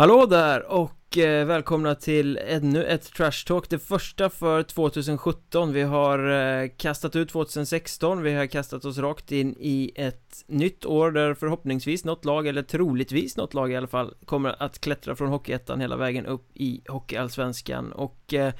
[0.00, 5.82] Hallå där och eh, välkomna till ännu ett Trash Talk Det första för 2017 Vi
[5.82, 11.10] har eh, kastat ut 2016 Vi har kastat oss rakt in i ett nytt år
[11.10, 15.28] där förhoppningsvis något lag eller troligtvis något lag i alla fall Kommer att klättra från
[15.28, 17.92] Hockeyettan hela vägen upp i Hockeyallsvenskan.
[17.92, 18.52] Och eh,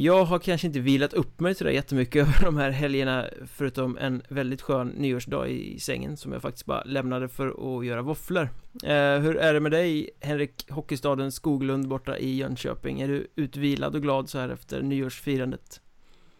[0.00, 3.26] jag har kanske inte vilat upp mig sådär jättemycket över de här helgerna
[3.56, 8.02] Förutom en väldigt skön nyårsdag i sängen som jag faktiskt bara lämnade för att göra
[8.02, 8.48] våfflor
[8.84, 13.00] eh, Hur är det med dig Henrik Hockeystaden Skoglund borta i Jönköping?
[13.00, 15.80] Är du utvilad och glad så här efter nyårsfirandet?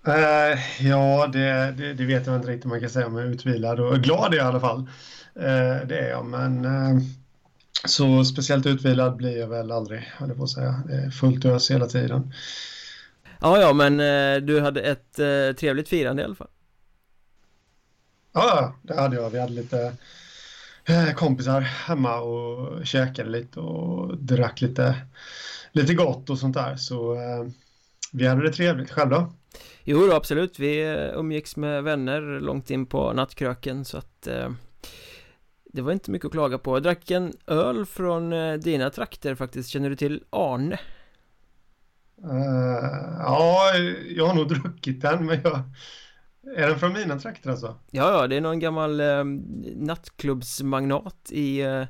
[0.06, 3.31] Eh, ja, det, det, det, vet jag inte riktigt man kan säga om jag är
[3.31, 4.79] utvilad och glad i alla fall.
[5.34, 7.03] eh, det är jag, men eh,
[7.84, 10.83] så speciellt utvilad blir jag väl aldrig, höll jag på att säga.
[10.86, 12.33] Det är fullt ös hela tiden.
[13.41, 16.48] Ja, ja, men eh, du hade ett eh, trevligt firande i alla fall.
[18.33, 19.30] Ja, det hade jag.
[19.30, 19.92] Vi hade lite
[20.89, 24.95] eh, kompisar hemma och käkade lite och drack lite,
[25.72, 26.77] lite gott och sånt där.
[26.77, 27.47] Så eh,
[28.12, 28.91] vi hade det trevligt.
[28.91, 29.33] Själv då?
[29.84, 30.58] Jo då, absolut.
[30.58, 34.50] Vi eh, umgicks med vänner långt in på nattkröken så att eh,
[35.64, 36.77] det var inte mycket att klaga på.
[36.77, 38.30] Jag drack en öl från
[38.61, 39.69] dina trakter faktiskt.
[39.69, 40.78] Känner du till Arne?
[42.24, 43.70] Uh, ja,
[44.16, 45.62] jag har nog druckit den, men jag...
[46.56, 47.77] Är den från mina trakter alltså?
[47.91, 49.24] Ja, ja, det är någon gammal eh,
[49.77, 51.84] nattklubbsmagnat i eh,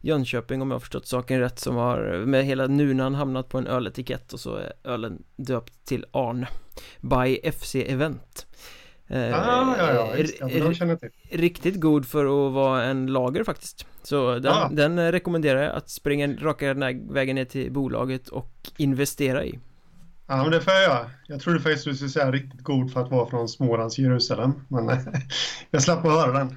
[0.00, 3.66] Jönköping om jag har förstått saken rätt som har med hela nunan hamnat på en
[3.66, 6.48] öletikett och så är ölen döpt till Arne
[7.00, 8.46] by FC Event.
[9.12, 10.40] Eh, ah, ja, ja, just.
[10.40, 11.10] De känner till.
[11.30, 13.86] Riktigt god för att vara en lager faktiskt.
[14.02, 14.68] Så den, ah.
[14.72, 16.74] den rekommenderar jag att springa raka
[17.10, 19.58] vägen ner till bolaget och investera i.
[20.26, 21.10] Ja, men det får jag göra.
[21.26, 24.52] Jag trodde faktiskt du skulle säga riktigt god för att vara från Smålands Jerusalem.
[24.68, 24.90] Men
[25.70, 26.56] jag slapp att höra den.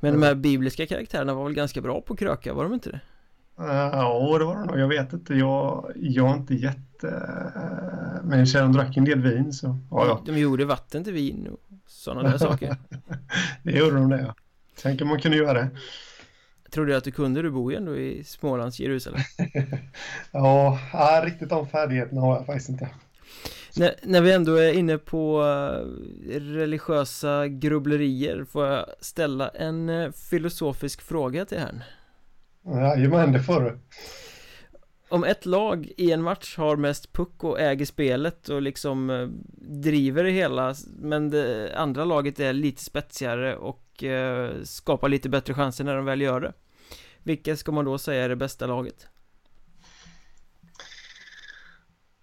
[0.00, 3.00] Men de här bibliska karaktärerna var väl ganska bra på kröka, var de inte det?
[3.56, 4.78] Ja, det var de nog.
[4.78, 5.34] Jag vet inte.
[5.34, 7.06] Jag, jag är inte jätte...
[8.22, 9.78] Men jag de drack en del vin så...
[9.90, 10.22] Ja, ja.
[10.26, 11.58] De gjorde vatten till vin och
[12.06, 12.76] sådana där saker.
[13.62, 14.34] det gjorde de det, ja.
[14.82, 15.68] Tänk om man kunde göra det.
[16.70, 19.20] Trodde du att du kunde, du bor ju ändå i Smålands Jerusalem.
[20.32, 20.78] ja,
[21.24, 22.88] riktigt de färdigheterna har jag faktiskt inte.
[23.76, 25.86] När, när vi ändå är inne på uh,
[26.40, 31.82] religiösa grubblerier får jag ställa en uh, filosofisk fråga till herrn?
[32.66, 33.78] Jajamän, det får du.
[35.08, 39.28] Om ett lag i en match har mest puck och äger spelet och liksom uh,
[39.58, 43.82] driver det hela men det andra laget är lite spetsigare och
[44.62, 46.52] skapar lite bättre chanser när de väl gör det.
[47.22, 49.08] Vilka ska man då säga är det bästa laget?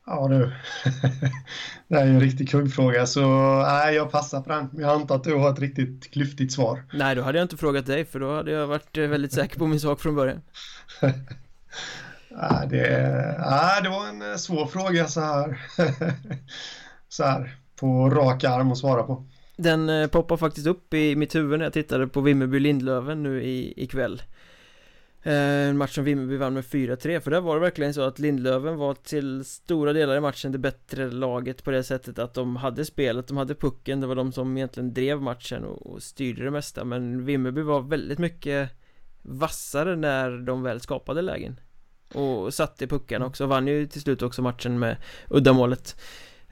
[0.06, 0.38] Ja du,
[1.88, 3.22] det är ju en riktig kuggfråga så
[3.62, 4.70] nej, jag passar på den.
[4.74, 6.84] Jag antar att du har ett riktigt klyftigt svar.
[6.94, 9.60] Nej, då hade jag inte frågat dig för då hade jag varit eh, väldigt säker
[9.60, 10.42] på min sak från början.
[12.36, 15.62] nej, det, ja, ah, det var en eh, svår fråga så här.
[17.10, 19.26] så här, på rak arm att svara på.
[19.58, 23.44] Den eh, poppar faktiskt upp i mitt huvud när jag tittade på Vimmerby Lindlöven nu
[23.44, 24.22] i, ikväll.
[25.26, 28.20] Eh, en match som Vimmerby vann med 4-3 För där var det verkligen så att
[28.20, 32.56] Lindlöven var till stora delar i matchen det bättre laget på det sättet att de
[32.56, 36.52] hade spelet, de hade pucken Det var de som egentligen drev matchen och, styrde det
[36.52, 38.70] mesta Men Vimmerby var väldigt mycket
[39.22, 41.60] vassare när de väl skapade lägen
[42.14, 44.98] och satte puckarna också, vann ju till slut också matchen med
[45.30, 45.96] uddamålet.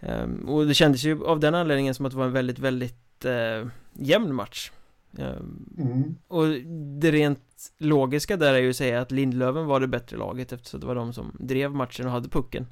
[0.02, 3.26] Um, Och det kändes ju av den anledningen som att det var en väldigt, väldigt
[3.26, 4.72] uh, jämn match.
[5.18, 6.16] Um, mm.
[6.28, 6.48] Och
[7.00, 10.80] det rent logiska där är ju att säga att Lindlöven var det bättre laget eftersom
[10.80, 12.68] det var de som drev matchen och hade pucken.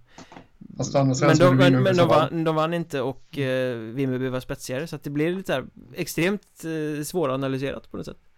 [1.21, 4.95] Men, de, men, men de, vann, de vann inte och eh, Vimmerby var spetsigare så
[4.95, 8.28] att det blir lite här extremt eh, svåranalyserat på något sätt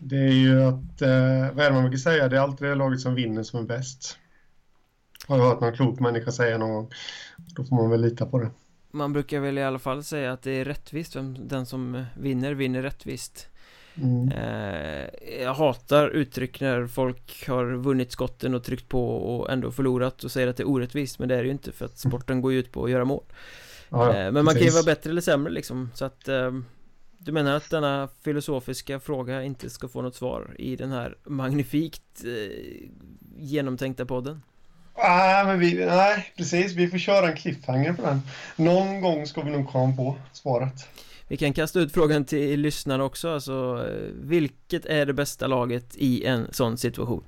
[0.00, 2.74] Det är ju att, eh, vad är det man brukar säga, det är alltid det
[2.74, 4.18] laget som vinner som är bäst.
[5.26, 6.90] Har jag hört någon klok människa säga någon gång?
[7.36, 8.50] Då får man väl lita på det.
[8.90, 12.82] Man brukar väl i alla fall säga att det är rättvist, den som vinner vinner
[12.82, 13.48] rättvist.
[13.94, 14.28] Mm.
[14.28, 15.08] Eh,
[15.42, 20.30] jag hatar uttryck när folk har vunnit skotten och tryckt på och ändå förlorat och
[20.30, 22.52] säger att det är orättvist Men det är det ju inte för att sporten går
[22.52, 23.24] ju ut på att göra mål.
[23.88, 26.52] Ja, eh, Men man kan ju vara bättre eller sämre liksom så att eh,
[27.18, 32.24] Du menar att denna filosofiska fråga inte ska få något svar i den här magnifikt
[33.36, 34.42] genomtänkta podden?
[34.96, 36.72] Nej, men vi, nej, precis.
[36.72, 38.20] Vi får köra en cliffhanger på den.
[38.56, 40.88] Någon gång ska vi nog komma på svaret.
[41.28, 46.24] Vi kan kasta ut frågan till lyssnarna också, alltså Vilket är det bästa laget i
[46.24, 47.24] en sån situation?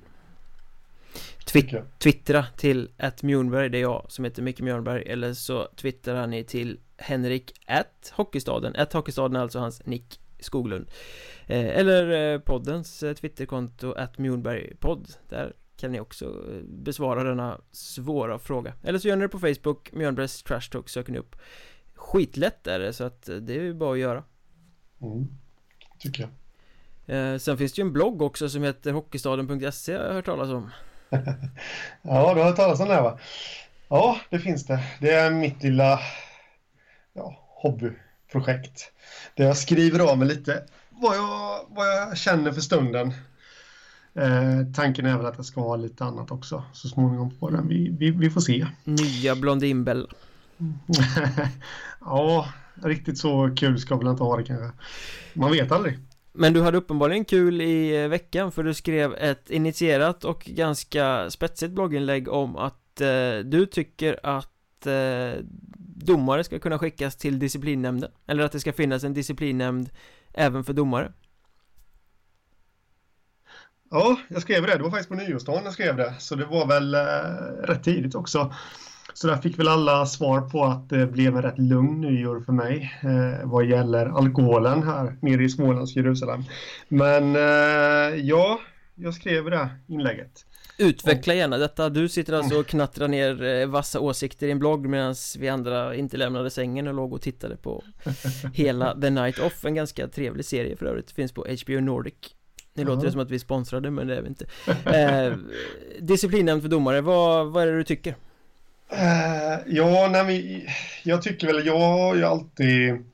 [1.45, 6.27] Twitt twittra till att Mjornberg, det är jag som heter Micke Mjörnberg Eller så twittrar
[6.27, 8.75] ni till Henrik at Hockeystaden.
[8.75, 10.87] Att Hockeystaden är alltså hans nick Skoglund.
[11.47, 17.61] Eh, Eller eh, poddens eh, twitterkonto att Mjornberg podd Där kan ni också besvara denna
[17.71, 18.73] svåra fråga.
[18.83, 21.35] Eller så gör ni det på Facebook, Mjölnbergs Trash Talk söker ni upp.
[21.95, 24.23] Skitlätt är det så att det är ju bara att göra.
[25.01, 25.27] Mm,
[25.99, 26.21] Tycker
[27.07, 27.41] jag.
[27.41, 30.69] Sen finns det ju en blogg också som heter Hockeystaden.se har jag hört talas om.
[32.01, 33.19] Ja, du har hört talas om det va?
[33.89, 34.79] Ja, det finns det.
[35.01, 35.99] Det är mitt lilla
[37.13, 38.91] ja, hobbyprojekt.
[39.35, 43.13] Där jag skriver av mig lite vad jag, vad jag känner för stunden.
[44.13, 47.67] Eh, tanken är väl att jag ska ha lite annat också så småningom på den.
[47.67, 48.67] Vi, vi, vi får se.
[48.83, 50.07] Nya Blondinbella.
[51.99, 52.47] ja,
[52.83, 54.71] riktigt så kul ska väl inte ha det kanske.
[55.33, 55.99] Man vet aldrig.
[56.33, 61.71] Men du hade uppenbarligen kul i veckan för du skrev ett initierat och ganska spetsigt
[61.71, 64.50] blogginlägg om att eh, du tycker att
[64.87, 65.33] eh,
[66.05, 69.89] domare ska kunna skickas till disciplinnämnden Eller att det ska finnas en disciplinnämnd
[70.33, 71.13] även för domare
[73.93, 74.77] Ja, jag skrev det.
[74.77, 76.15] Det var faktiskt på nyårsdagen jag skrev det.
[76.19, 78.53] Så det var väl eh, rätt tidigt också.
[79.13, 82.53] Så där fick väl alla svar på att det blev en rätt lugn nyår för
[82.53, 86.43] mig eh, vad gäller alkoholen här nere i Smålands Jerusalem.
[86.87, 88.59] Men eh, ja,
[88.95, 90.45] jag skrev det inlägget.
[90.81, 94.87] Utveckla gärna detta, du sitter alltså och knattrar ner eh, vassa åsikter i en blogg
[94.87, 97.83] medan vi andra inte lämnade sängen och låg och tittade på
[98.53, 102.13] hela The Night Off, en ganska trevlig serie för övrigt, finns på HBO Nordic.
[102.73, 104.45] Nu låter det som att vi sponsrade men det är vi inte.
[104.85, 105.33] Eh,
[105.99, 108.15] Disciplinnämnd för domare, vad, vad är det du tycker?
[108.93, 110.61] Uh, ja, nej, men,
[111.03, 113.05] jag tycker väl, jag har ju alltid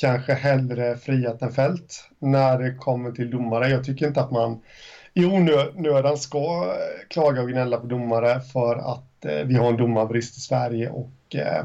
[0.00, 3.68] kanske hellre friat än fält när det kommer till domare.
[3.68, 4.60] Jag tycker inte att man
[5.14, 6.74] i onödan ska
[7.08, 11.34] klaga och gnälla på domare för att eh, vi har en domarbrist i Sverige och
[11.34, 11.64] eh,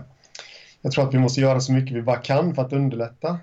[0.81, 3.39] jag tror att vi måste göra så mycket vi bara kan för att underlätta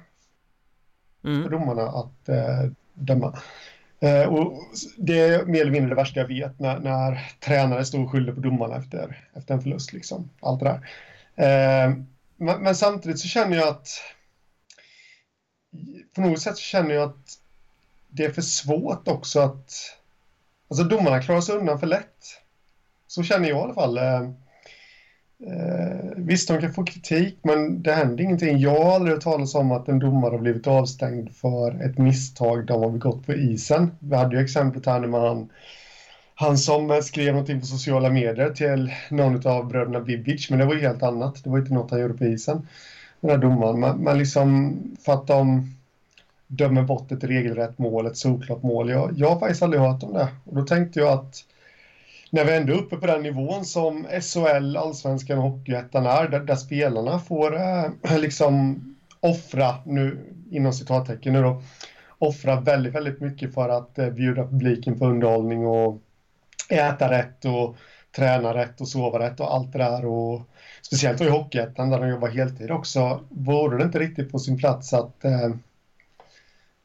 [1.24, 1.42] mm.
[1.42, 3.38] för domarna att eh, döma.
[4.00, 4.62] Eh, och
[4.96, 8.32] det är mer eller mindre det värsta jag vet när, när tränare står och skyller
[8.32, 9.92] på domarna efter, efter en förlust.
[9.92, 10.30] Liksom.
[10.40, 10.80] Allt det där.
[11.36, 11.96] Eh,
[12.36, 13.88] men, men, samtidigt så känner jag att
[16.14, 17.38] på något sätt så känner jag att
[18.08, 19.95] det är för svårt också att
[20.68, 22.42] alltså domarna klarar sig undan för lätt.
[23.06, 23.98] Så känner jag i alla fall.
[23.98, 24.22] Eh,
[25.50, 28.58] eh, visst, de kan få kritik, men det händer ingenting.
[28.58, 32.66] Jag har aldrig hört talas om att en domare har blivit avstängd för ett misstag
[32.66, 33.90] de har begått på isen.
[33.98, 35.50] Vi hade ju exemplet här med han,
[36.34, 40.74] han som skrev någonting på sociala medier till någon av bröderna Bibic, men det var
[40.74, 41.44] ju helt annat.
[41.44, 42.68] Det var inte något han gjorde på isen,
[43.20, 43.80] den här domaren.
[43.80, 45.75] Men, men liksom för att de
[46.46, 48.90] dömer bort ett regelrätt mål, ett solklart mål.
[48.90, 50.28] Jag, jag har faktiskt aldrig hört om det.
[50.44, 51.44] Och då tänkte jag att
[52.30, 56.40] när vi ändå är uppe på den nivån som SHL, Allsvenskan och Hockeyettan är, där,
[56.40, 58.80] där spelarna får äh, liksom
[59.20, 60.18] offra, nu
[60.50, 61.62] inom citattecken nu då,
[62.18, 66.00] offra väldigt, väldigt mycket för att eh, bjuda publiken på underhållning och
[66.70, 67.76] äta rätt och
[68.16, 70.42] träna rätt och sova rätt och allt det där och
[70.82, 74.58] speciellt då i Hockeyettan där de jobbar heltid också, vore det inte riktigt på sin
[74.58, 75.50] plats att, eh,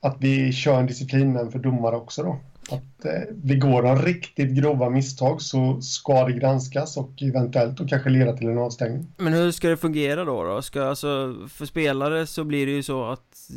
[0.02, 2.40] att vi kör en disciplinen för domare också då?
[2.70, 8.10] att eh, begår de riktigt grova misstag så ska det granskas och eventuellt och kanske
[8.10, 9.08] leda till en avstängning.
[9.18, 10.44] Men hur ska det fungera då?
[10.44, 10.62] då?
[10.62, 13.50] Ska, alltså, för spelare så blir det ju så att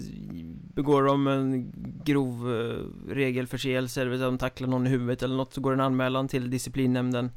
[0.75, 1.73] begår de en
[2.05, 6.29] grov eh, regelförseelse, eller de tacklar någon i huvudet eller något så går en anmälan
[6.29, 7.31] till disciplinnämnden.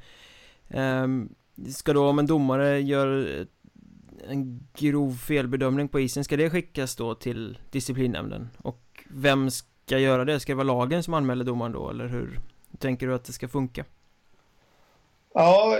[0.67, 1.29] Um,
[1.69, 3.27] ska då om en domare gör
[4.29, 8.49] en grov felbedömning på isen, ska det skickas då till disciplinnämnden?
[8.57, 10.39] Och vem ska göra det?
[10.39, 12.39] Ska det vara lagen som anmäler domaren då, eller hur
[12.79, 13.85] tänker du att det ska funka?
[15.33, 15.79] Ja,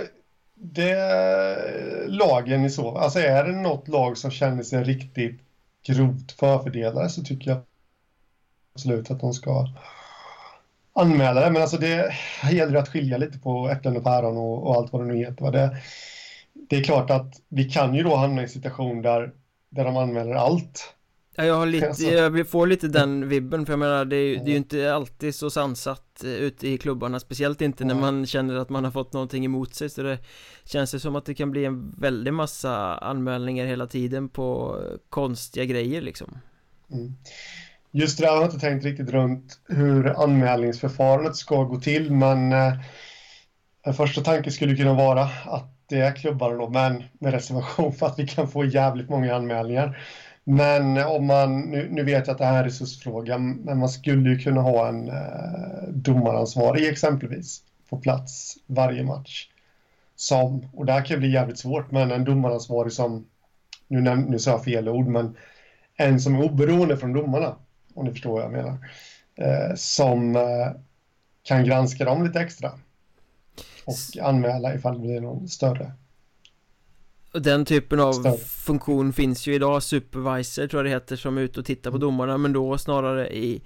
[0.54, 5.40] det är lagen i så Alltså är det något lag som känner sig riktigt
[5.86, 7.60] grovt förfördelade så tycker jag
[8.74, 9.68] absolut att de ska
[10.92, 11.50] anmäla det.
[11.50, 12.14] Men alltså det
[12.52, 15.52] gäller att skilja lite på äpplen och päron och, och allt vad det nu heter.
[15.52, 15.76] Det,
[16.52, 19.32] det är klart att vi kan ju då hamna i en situation där,
[19.68, 20.94] där de anmäler allt.
[21.38, 22.02] Ja, jag har lite, alltså.
[22.04, 25.34] jag får lite den vibben för jag menar det är, det är ju inte alltid
[25.34, 29.12] så sansat eh, ute i klubbarna Speciellt inte när man känner att man har fått
[29.12, 30.18] någonting emot sig så det
[30.64, 34.78] Känns det som att det kan bli en väldig massa anmälningar hela tiden på
[35.08, 36.38] konstiga grejer liksom.
[36.90, 37.14] Mm.
[37.90, 42.52] Just det där har jag inte tänkt riktigt runt hur anmälningsförfarandet ska gå till men
[42.52, 42.72] eh,
[43.82, 48.06] En första tanke skulle kunna vara att det är klubbarna då men med reservation för
[48.06, 49.98] att vi kan få jävligt många anmälningar
[50.50, 53.88] men om man, nu, nu, vet jag att det här är en resursfråga, men man
[53.88, 59.48] skulle ju kunna ha en eh, domaransvarig exempelvis på plats varje match.
[60.16, 63.26] Som, och det här kan bli jävligt svårt, men en domaransvarig som,
[63.88, 65.36] nu, nu sa jag fel ord, men
[65.96, 67.56] en som är oberoende från domarna,
[67.94, 68.78] om ni förstår vad jag menar,
[69.34, 70.70] eh, som eh,
[71.42, 72.72] kan granska dem lite extra.
[73.84, 75.92] Och anmäla ifall det blir någon större.
[77.38, 78.36] Och den typen av större.
[78.36, 81.96] funktion finns ju idag, supervisor tror jag det heter, som är ute och tittar på
[81.96, 82.00] mm.
[82.00, 83.62] domarna, men då snarare i,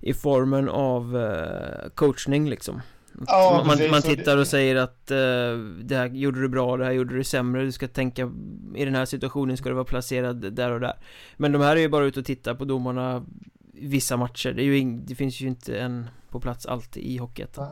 [0.00, 2.80] i formen av uh, coachning liksom.
[3.26, 6.92] Ja, man, man, tittar och säger att uh, det här gjorde du bra, det här
[6.92, 8.32] gjorde du sämre, du ska tänka
[8.74, 10.96] i den här situationen ska du vara placerad där och där.
[11.36, 13.26] Men de här är ju bara ute och tittar på domarna
[13.72, 17.68] vissa matcher, det, ing, det finns ju inte en på plats alltid i Hockeyettan.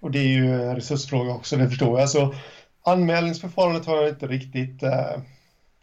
[0.00, 2.10] Och det är ju en resursfråga också, det förstår jag.
[2.10, 2.34] Så
[2.82, 5.20] anmälningsförfarandet har jag inte riktigt eh,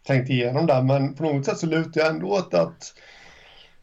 [0.06, 2.94] tänkt igenom där, men på något sätt så lutar jag ändå åt att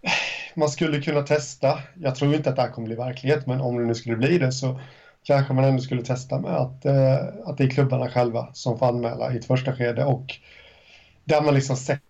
[0.02, 0.12] eh,
[0.56, 1.80] man skulle kunna testa.
[1.96, 4.38] Jag tror inte att det här kommer bli verklighet, men om det nu skulle bli
[4.38, 4.80] det så
[5.24, 8.88] kanske man ändå skulle testa med att, eh, att det är klubbarna själva som får
[8.88, 10.36] anmäla i ett första skede och
[11.24, 12.02] där man liksom sätter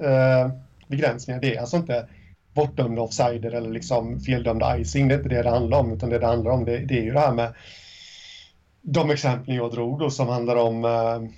[0.00, 0.50] eh,
[0.86, 1.40] begränsningar.
[1.40, 2.08] Det är alltså inte
[2.54, 5.08] bortdömda offsider eller liksom feldömda icing.
[5.08, 7.02] Det är inte det det handlar om, utan det det handlar om det, det är
[7.02, 7.54] ju det här med
[8.82, 11.30] de exempel jag drog då som handlar om eh,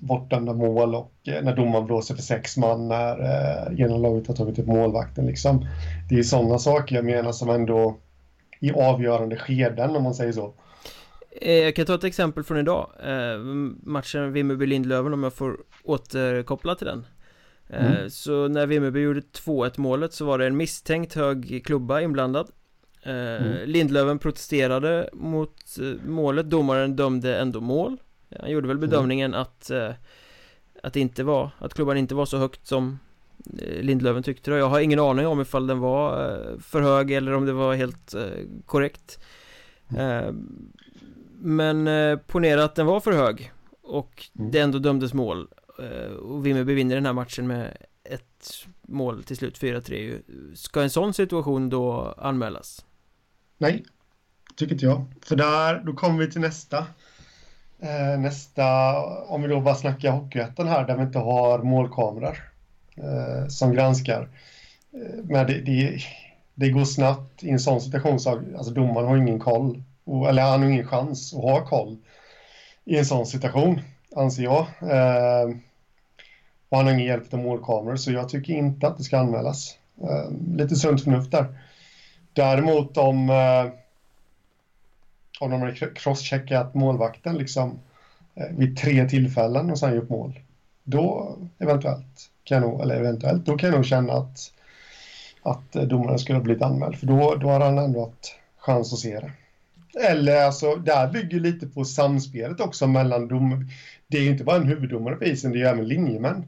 [0.00, 4.34] bortdömda mål och eh, när domaren blåser för sex man när eh, ena laget har
[4.34, 5.26] tagit upp målvakten.
[5.26, 5.66] Liksom.
[6.08, 7.96] Det är sådana saker jag menar som ändå
[8.60, 10.54] i avgörande skeden om man säger så.
[11.30, 13.38] Eh, jag kan ta ett exempel från idag eh,
[13.82, 17.06] Matchen Vimmerby-Lindlöven om jag får återkoppla till den
[17.68, 18.10] eh, mm.
[18.10, 22.50] Så när Vimmerby gjorde 2-1 målet så var det en misstänkt hög klubba inblandad
[23.02, 23.68] mm.
[23.68, 27.96] Lindlöven protesterade mot målet, domaren dömde ändå mål
[28.40, 28.90] Han gjorde väl mm.
[28.90, 29.40] bedömningen mm.
[29.40, 29.70] att
[30.82, 32.98] Att det inte var, att klubban inte var så högt som
[33.58, 34.58] Eh, Lindlöven tyckte det.
[34.58, 37.74] Jag har ingen aning om ifall den var eh, för hög eller om det var
[37.74, 38.22] helt eh,
[38.66, 39.24] korrekt.
[41.44, 41.88] Men
[42.26, 44.50] ponera att den var för hög och mm.
[44.50, 45.48] det ändå dömdes mål
[46.22, 51.14] och Vimmerby vinner den här matchen med ett mål till slut, 4-3 Ska en sån
[51.14, 52.84] situation då anmälas?
[53.62, 53.84] Nej,
[54.56, 55.04] tycker inte jag.
[55.22, 56.78] För där, då kommer vi till nästa
[57.80, 62.38] eh, Nästa, om vi då bara snackar Hockeyettan här där vi inte har målkameror
[62.96, 64.28] eh, som granskar.
[64.92, 65.98] Eh, men det, det,
[66.54, 69.82] det, går snabbt i en sån situation så alltså domaren har ingen koll,
[70.28, 71.96] eller han har ingen chans att ha koll
[72.84, 73.80] i en sån situation,
[74.16, 74.66] anser jag.
[74.80, 75.56] Eh,
[76.68, 79.76] och han har ingen hjälp av målkameror, så jag tycker inte att det ska anmälas.
[80.02, 81.58] Eh, lite sunt förnuft där.
[82.32, 83.72] Däremot om, eh,
[85.40, 87.80] om de har crosscheckat målvakten liksom,
[88.34, 90.40] eh, vid tre tillfällen och sen gjort mål,
[90.84, 94.52] då eventuellt kan nog, eller eventuellt, då kan jag nog känna att,
[95.42, 96.96] att eh, domaren skulle ha blivit anmäld.
[96.96, 99.32] För då, då har han ändå haft chans att se det.
[100.08, 103.68] Eller alltså, det här bygger lite på samspelet också mellan dom...
[104.06, 106.44] Det är ju inte bara en huvuddomare på isen, det är ju även linjemän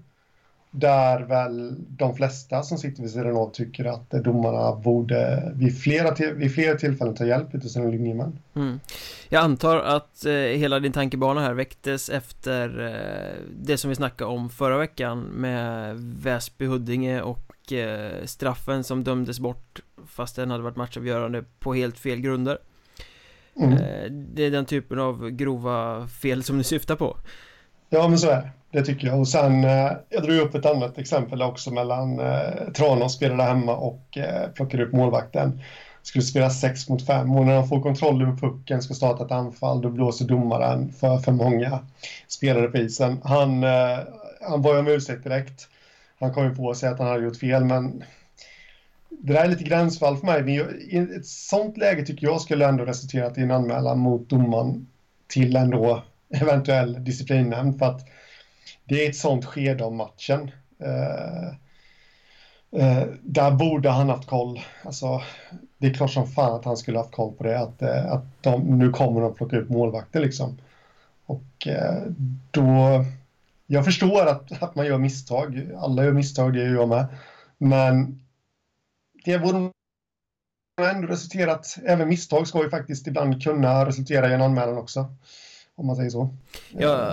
[0.77, 6.15] där väl de flesta som sitter vid sidan av tycker att domarna borde vid flera,
[6.15, 8.39] till, vid flera tillfällen ta hjälp av sina linjemän.
[8.55, 8.81] Mm.
[9.29, 14.31] Jag antar att eh, hela din tankebana här väcktes efter eh, det som vi snackade
[14.31, 20.77] om förra veckan med Väsby-Huddinge och eh, straffen som dömdes bort fast den hade varit
[20.77, 22.59] matchavgörande på helt fel grunder.
[23.57, 23.73] Mm.
[23.73, 27.17] Eh, det är den typen av grova fel som du syftar på.
[27.91, 28.51] Ja, men så är det.
[28.75, 29.21] Det tycker jag.
[29.21, 33.77] Och sen, eh, jag drog upp ett annat exempel också mellan eh, Tranås spelade hemma
[33.77, 35.61] och eh, plockade upp målvakten.
[36.03, 39.31] Skulle spela 6 mot 5 och när han får kontroll över pucken, ska starta ett
[39.31, 41.79] anfall, då blåser domaren för för många
[42.29, 43.21] spelare på isen.
[43.25, 43.99] Han, eh,
[44.49, 45.69] han bad om ursäkt direkt.
[46.21, 48.05] Han kom ju på sig att han hade gjort fel, men
[49.09, 50.43] det där är lite gränsfall för mig.
[50.43, 54.87] Men I ett sånt läge tycker jag skulle ändå resulterat i en anmälan mot domaren
[55.27, 58.09] till ändå eventuell disciplinnämnd för att
[58.85, 60.51] det är ett sånt skede av matchen.
[60.79, 61.49] Eh,
[62.81, 64.61] eh, där borde han haft koll.
[64.83, 65.23] Alltså,
[65.79, 67.59] det är klart som fan att han skulle haft koll på det.
[67.59, 70.59] Att, eh, att de, nu kommer de plocka ut målvakten liksom.
[71.27, 72.03] Och eh,
[72.51, 73.05] då...
[73.67, 75.71] Jag förstår att, att man gör misstag.
[75.77, 77.07] Alla gör misstag, det gör jag med.
[77.59, 78.25] Men
[79.25, 79.71] det borde
[80.83, 85.07] ändå resulterat, även misstag ska ju faktiskt ibland kunna resultera i en anmälan också.
[85.77, 86.29] Om man säger så.
[86.73, 87.13] Jag,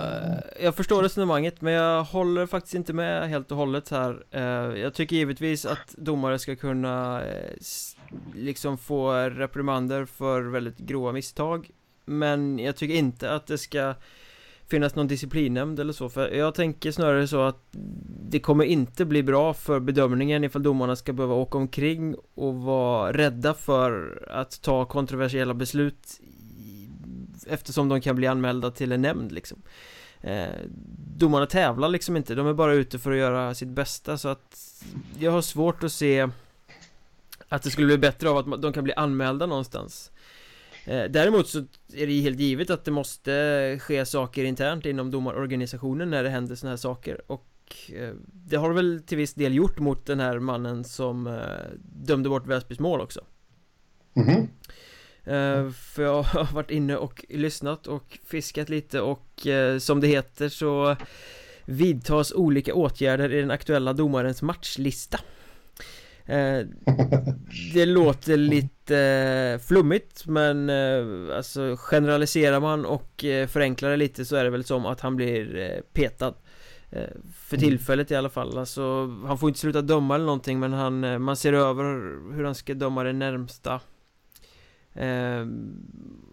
[0.60, 4.24] jag förstår resonemanget men jag håller faktiskt inte med helt och hållet här.
[4.30, 7.50] Eh, Jag tycker givetvis att domare ska kunna eh,
[8.34, 11.70] liksom få reprimander för väldigt grova misstag
[12.04, 13.94] Men jag tycker inte att det ska
[14.70, 17.64] finnas någon disciplinnämnd eller så för jag tänker snarare så att
[18.30, 23.12] det kommer inte bli bra för bedömningen ifall domarna ska behöva åka omkring och vara
[23.12, 26.20] rädda för att ta kontroversiella beslut
[27.48, 29.62] eftersom de kan bli anmälda till en nämnd liksom.
[30.20, 30.48] Eh,
[31.16, 34.82] Domarna tävlar liksom inte, de är bara ute för att göra sitt bästa så att
[35.18, 36.28] Jag har svårt att se
[37.48, 40.10] Att det skulle bli bättre av att de kan bli anmälda någonstans.
[40.84, 41.58] Eh, Däremot så
[41.92, 46.54] är det helt givet att det måste ske saker internt inom domarorganisationen när det händer
[46.54, 47.46] sådana här saker och
[47.92, 51.42] eh, det har det väl till viss del gjort mot den här mannen som eh,
[51.82, 53.20] dömde bort Väsbys mål också.
[54.14, 54.48] Mm -hmm.
[55.24, 59.46] För jag har varit inne och lyssnat och fiskat lite och
[59.78, 60.96] som det heter så
[61.64, 65.18] vidtas olika åtgärder i den aktuella domarens matchlista
[66.26, 66.66] Eh,
[67.74, 74.36] det låter lite eh, flummigt men eh, alltså generaliserar man och förenklar det lite så
[74.36, 76.34] är det väl som att han blir petad
[77.34, 77.68] För mm.
[77.68, 81.36] tillfället i alla fall, alltså han får inte sluta döma eller någonting men han, man
[81.36, 81.84] ser över
[82.34, 83.80] hur han ska döma det närmsta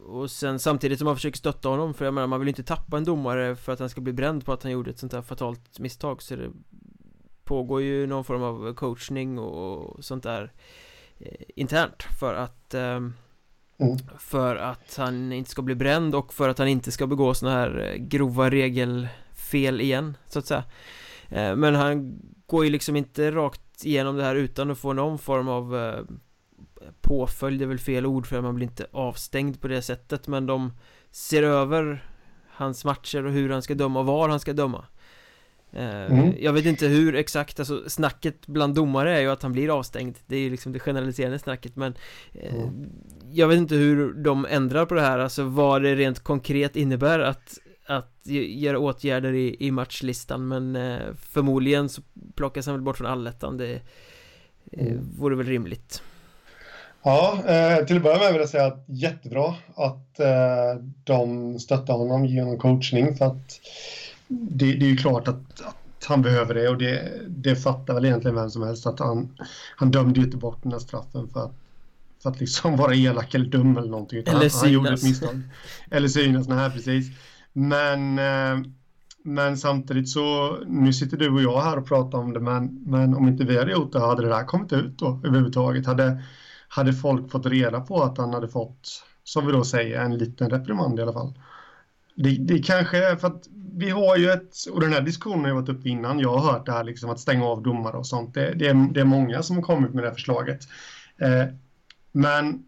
[0.05, 2.97] och sen samtidigt som man försöker stötta honom för jag menar man vill inte tappa
[2.97, 5.21] en domare för att han ska bli bränd på att han gjorde ett sånt här
[5.21, 6.49] fatalt misstag så det
[7.43, 10.51] pågår ju någon form av coachning och sånt där
[11.19, 13.97] eh, internt för att eh, mm.
[14.17, 17.51] För att han inte ska bli bränd och för att han inte ska begå såna
[17.51, 20.63] här eh, grova regelfel igen så att säga
[21.29, 25.19] eh, Men han går ju liksom inte rakt igenom det här utan att få någon
[25.19, 26.01] form av eh,
[27.01, 30.73] Påföljd är väl fel ord för man blir inte avstängd på det sättet men de
[31.11, 32.05] ser över
[32.49, 34.85] hans matcher och hur han ska döma och var han ska döma
[35.71, 36.33] Eh, mm.
[36.39, 40.15] Jag vet inte hur exakt, alltså snacket bland domare är ju att han blir avstängd
[40.27, 41.93] Det är ju liksom det generaliserande snacket men
[42.33, 42.89] eh, mm.
[43.31, 47.19] Jag vet inte hur de ändrar på det här, alltså vad det rent konkret innebär
[47.19, 52.01] att Att göra åtgärder i, i matchlistan men eh, Förmodligen så
[52.35, 53.81] plockas han väl bort från allettan Det
[54.71, 55.09] eh, mm.
[55.17, 56.03] vore väl rimligt
[57.03, 61.93] Ja, eh, till att börja med vill jag säga att jättebra att eh, de stöttar
[61.93, 63.59] honom genom coachning för att
[64.27, 68.05] det, det, är ju klart att, att, han behöver det och det, det fattar väl
[68.05, 69.37] egentligen vem som helst att han,
[69.75, 71.53] han dömde ju inte bort den här straffen för att,
[72.23, 74.19] för att liksom vara elak eller dum eller någonting.
[74.19, 75.41] Eller han, han gjorde ett misstag.
[75.91, 77.07] Eller synas, nej precis.
[77.53, 78.65] Men, eh,
[79.23, 83.15] men samtidigt så, nu sitter du och jag här och pratar om det, men, men
[83.15, 85.85] om inte vi hade gjort det, hade det där kommit ut då överhuvudtaget?
[85.85, 86.23] Hade,
[86.69, 90.49] hade folk fått reda på att han hade fått, som vi då säger, en liten
[90.49, 91.33] reprimand i alla fall?
[92.15, 95.61] Det, det kanske är för att vi har ju ett, och den här diskussionen har
[95.61, 98.33] varit uppe innan, jag har hört det här liksom att stänga av domare och sånt.
[98.33, 100.59] Det, det, är, det är många som har kommit med det här förslaget.
[101.17, 101.45] Eh,
[102.11, 102.63] men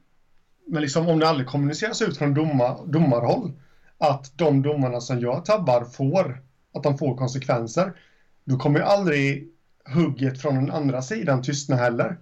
[0.71, 3.51] men liksom, om det aldrig kommuniceras ut från domar, domarhåll
[3.97, 6.41] att de domarna som gör tabbar får,
[6.73, 7.93] att de får konsekvenser,
[8.45, 9.47] då kommer ju aldrig
[9.93, 12.17] hugget från den andra sidan tystna heller.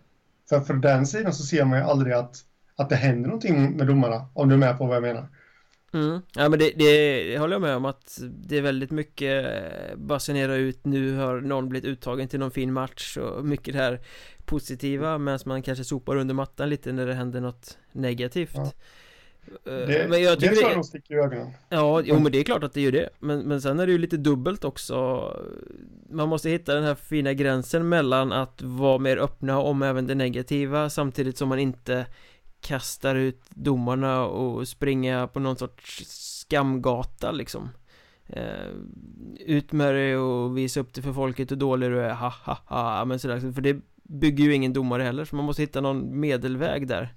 [0.50, 2.36] För för den sidan så ser man ju aldrig att,
[2.76, 5.28] att det händer någonting med domarna, om du är med på vad jag menar.
[5.94, 6.22] Mm.
[6.36, 9.98] Ja men det, det, det håller jag med om att det är väldigt mycket eh,
[9.98, 14.00] basunera ut nu har någon blivit uttagen till någon fin match och mycket det här
[14.46, 18.72] positiva medan man kanske sopar under mattan lite när det händer något negativt ja.
[19.66, 21.48] Eh, det, men jag tycker det tror jag nog sticker i ögonen.
[21.70, 23.10] Ja, jo men det är klart att det gör det.
[23.20, 25.24] Men, men sen är det ju lite dubbelt också.
[26.10, 30.16] Man måste hitta den här fina gränsen mellan att vara mer öppna om även det
[30.16, 32.06] negativa samtidigt som man inte
[32.62, 37.70] kastar ut domarna och springa på någon sorts skamgata liksom.
[38.28, 38.68] Eh,
[39.46, 42.58] Ut med det och visa upp det för folket hur dålig du är, ha ha
[42.66, 43.06] ha.
[43.06, 46.88] Men sådär, för det bygger ju ingen domare heller så man måste hitta någon medelväg
[46.88, 47.14] där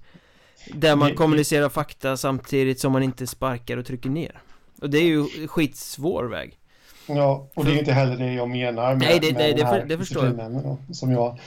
[0.66, 4.40] Där man kommunicerar fakta samtidigt som man inte sparkar och trycker ner
[4.83, 6.59] Och det är ju skitsvår väg
[7.07, 9.62] Ja, och det är ju inte heller det jag menar med, Nej, det, med det,
[9.62, 11.38] det, för, det förstår jag Som jag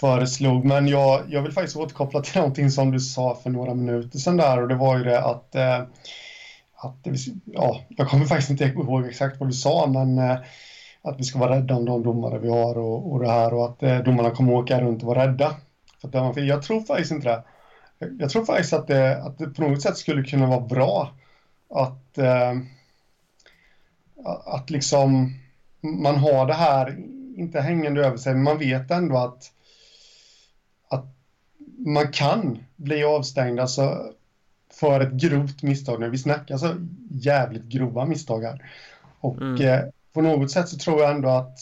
[0.00, 0.64] föreslog.
[0.64, 4.36] Men jag, jag vill faktiskt återkoppla till någonting som du sa för några minuter sedan
[4.36, 5.78] där och det var ju det att, eh,
[6.76, 7.06] att
[7.44, 10.36] ja, jag kommer faktiskt inte ihåg exakt vad du sa men eh,
[11.02, 13.64] att vi ska vara rädda om de domare vi har och, och det här och
[13.64, 15.54] att eh, domarna kommer åka runt och vara rädda.
[16.00, 17.42] För att, jag tror faktiskt inte det.
[17.98, 21.14] Jag tror faktiskt att det, att det på något sätt skulle kunna vara bra
[21.70, 22.52] att, eh,
[24.44, 25.34] att liksom
[25.80, 26.98] man har det här,
[27.36, 29.52] inte hängande över sig, men man vet ändå att
[31.78, 34.12] man kan bli avstängd alltså,
[34.72, 36.00] för ett grovt misstag.
[36.00, 36.76] När vi snackar alltså
[37.10, 38.70] jävligt grova misstag här.
[39.20, 39.60] Och mm.
[39.60, 39.80] eh,
[40.12, 41.58] på något sätt så tror jag ändå att...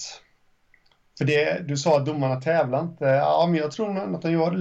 [1.18, 3.04] För det, du sa att domarna tävlar inte.
[3.04, 4.56] Ja, men jag tror nog att de gör det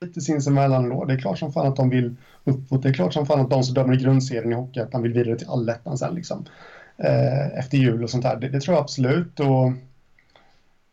[0.00, 1.04] lite, sinsemellan då.
[1.04, 2.82] Det är klart som fan att de vill uppåt.
[2.82, 5.38] Det är klart som fan att de som dömer i grundserien i Hockeyettan vill vidare
[5.38, 6.44] till allettan sen liksom.
[6.96, 8.36] Eh, efter jul och sånt där.
[8.36, 9.40] Det, det tror jag absolut.
[9.40, 9.72] Och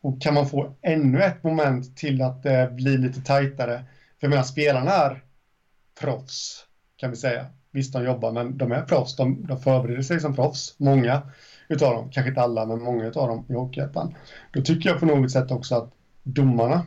[0.03, 3.77] och kan man få ännu ett moment till att det blir lite tajtare.
[4.19, 5.23] För jag menar, spelarna är
[5.99, 6.65] proffs,
[6.97, 7.45] kan vi säga.
[7.71, 9.15] Visst, de jobbar, men de är proffs.
[9.15, 10.75] De, de förbereder sig som proffs.
[10.79, 11.21] Många
[11.69, 14.15] utav dem, kanske inte alla, men många utav dem i Hockeyettan.
[14.53, 15.91] Då tycker jag på något sätt också att
[16.23, 16.85] domarna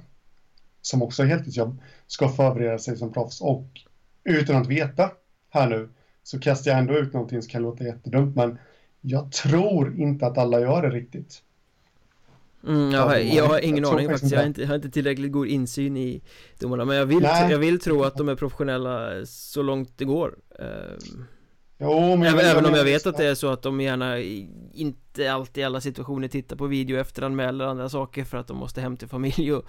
[0.82, 3.40] som också har heltidsjobb, ska förbereda sig som proffs.
[3.40, 3.66] Och
[4.24, 5.10] utan att veta
[5.50, 5.88] här nu
[6.22, 8.58] så kastar jag ändå ut någonting som kan låta jättedumt men
[9.00, 11.42] jag tror inte att alla gör det riktigt.
[12.66, 14.90] Mm, jag, har, jag har ingen jag aning faktiskt, jag har, inte, jag har inte
[14.90, 16.22] tillräckligt god insyn i
[16.58, 20.38] domarna Men jag vill, jag vill tro att de är professionella så långt det går.
[20.58, 21.24] Um,
[21.78, 24.18] jo, men Även, även om jag vet att det är så att de gärna
[24.72, 28.80] inte alltid i alla situationer tittar på video efteranmäler andra saker för att de måste
[28.80, 29.64] hem till familj och,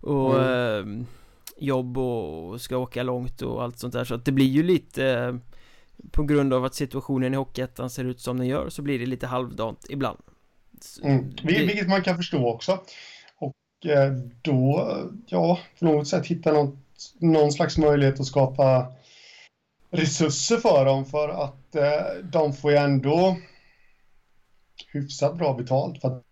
[0.00, 1.06] och mm.
[1.64, 5.38] Jobb och ska åka långt och allt sånt där så att det blir ju lite
[6.10, 9.06] på grund av att situationen i Hockeyettan ser ut som den gör så blir det
[9.06, 10.18] lite halvdant ibland
[11.02, 11.30] Mm.
[11.42, 12.80] Vilket man kan förstå också.
[13.36, 14.90] Och eh, då,
[15.26, 16.74] ja, på något sätt hitta något,
[17.18, 18.92] någon slags möjlighet att skapa
[19.90, 23.36] resurser för dem för att eh, de får ju ändå
[24.92, 26.22] hyfsat bra betalt för att,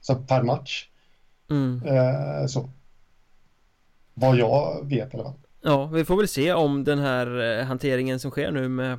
[0.00, 0.88] så per match.
[1.50, 1.82] Mm.
[1.86, 2.70] Eh, så.
[4.14, 5.40] Vad jag vet i alla fall.
[5.62, 8.98] Ja, vi får väl se om den här hanteringen som sker nu med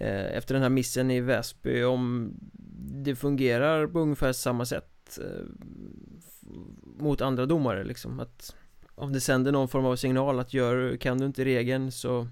[0.00, 2.34] Eh, efter den här missen i Väsby om
[3.04, 5.44] det fungerar på ungefär samma sätt eh,
[6.82, 8.54] mot andra domare liksom att
[8.94, 12.28] om det sänder någon form av signal att gör, kan du inte regeln så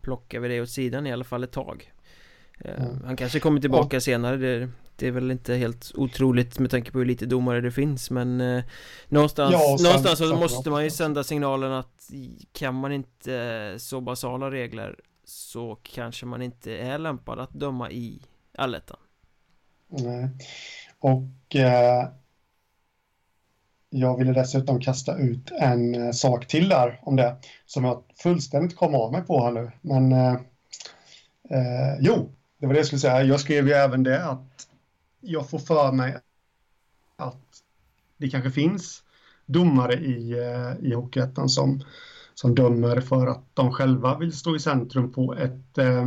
[0.00, 1.92] plockar vi det åt sidan i alla fall ett tag
[2.58, 3.04] eh, mm.
[3.04, 4.00] Han kanske kommer tillbaka ja.
[4.00, 7.70] senare det, det, är väl inte helt otroligt med tanke på hur lite domare det
[7.70, 8.64] finns men eh,
[9.08, 12.10] Någonstans, ja, sen, någonstans så måste man ju sända signalen att
[12.52, 18.22] Kan man inte så basala regler så kanske man inte är lämpad att döma i
[18.58, 18.96] allettan.
[19.88, 20.28] Nej,
[20.98, 22.08] och eh,
[23.90, 28.76] jag ville dessutom kasta ut en eh, sak till där om det som jag fullständigt
[28.76, 29.70] kom av mig på här nu.
[29.80, 30.32] Men eh,
[31.50, 33.22] eh, jo, det var det jag skulle säga.
[33.22, 34.66] Jag skrev ju även det att
[35.24, 36.18] jag får för mig
[37.16, 37.42] att
[38.16, 39.02] det kanske finns
[39.46, 41.82] domare i, eh, i Hockeyettan som
[42.34, 45.78] som dömer för att de själva vill stå i centrum på ett...
[45.78, 46.06] Eh,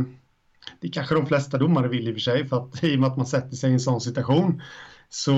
[0.80, 3.10] det kanske de flesta domare vill i och för sig, för att i och med
[3.10, 4.62] att man sätter sig i en sån situation
[5.08, 5.36] så,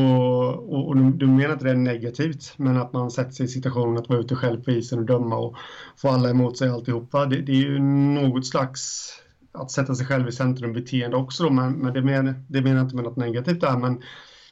[0.68, 3.98] och, och du menar inte det är negativt, men att man sätter sig i situationen
[3.98, 5.56] att vara ute själv på isen och döma och
[5.96, 7.26] få alla emot sig alltihopa.
[7.26, 9.12] Det, det är ju något slags
[9.52, 12.76] att sätta sig själv i centrum beteende också då, men, men det, menar, det menar
[12.76, 14.02] jag inte med något negativt där, men,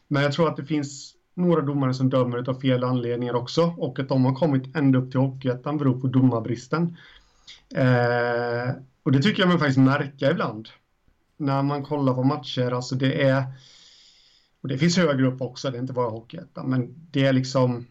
[0.08, 3.98] men jag tror att det finns några domare som dömer av fel anledningar också och
[3.98, 6.96] att de har kommit ända upp till Hockeyettan beror på domarbristen.
[7.74, 8.70] Eh,
[9.02, 10.68] och det tycker jag man faktiskt märker ibland
[11.36, 12.70] när man kollar på matcher.
[12.70, 13.44] Alltså det är
[14.60, 17.86] och det finns högre upp också, det är inte bara Hockeyettan, men det är liksom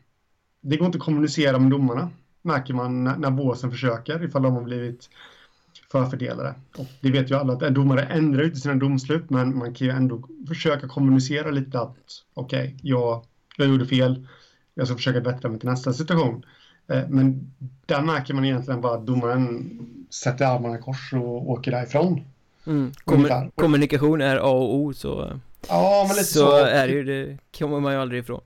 [0.61, 2.09] det går inte att kommunicera med domarna
[2.41, 5.09] märker man när, när båsen försöker ifall de har blivit
[5.91, 6.55] förfördelade.
[6.77, 9.87] Och det vet ju alla att en domare ändrar inte sina domslut men man kan
[9.87, 11.97] ju ändå försöka kommunicera lite att
[12.33, 13.25] okej, okay, jag
[13.57, 14.27] jag gjorde fel,
[14.73, 16.45] jag ska försöka bättra mig till nästa situation.
[16.87, 17.51] Eh, men
[17.85, 22.21] där märker man egentligen bara att domaren sätter armarna i kors och åker därifrån.
[22.67, 22.91] Mm.
[23.03, 27.03] Kommun kommunikation är A och O så, ja, men lite så, så är det ju,
[27.03, 28.41] det kommer man ju aldrig ifrån.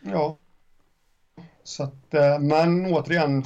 [0.00, 0.38] Ja.
[1.64, 3.44] Så att, eh, men återigen,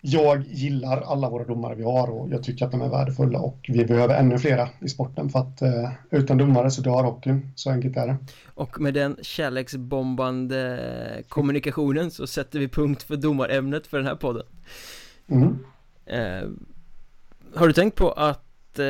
[0.00, 3.58] jag gillar alla våra domare vi har och jag tycker att de är värdefulla och
[3.68, 7.70] vi behöver ännu flera i sporten för att eh, utan domare så dör hockeyn, så
[7.70, 8.16] enkelt är det.
[8.54, 14.46] Och med den kärleksbombande kommunikationen så sätter vi punkt för domarämnet för den här podden.
[15.28, 15.64] Mm.
[16.06, 16.48] Eh,
[17.54, 18.84] har du tänkt på att eh,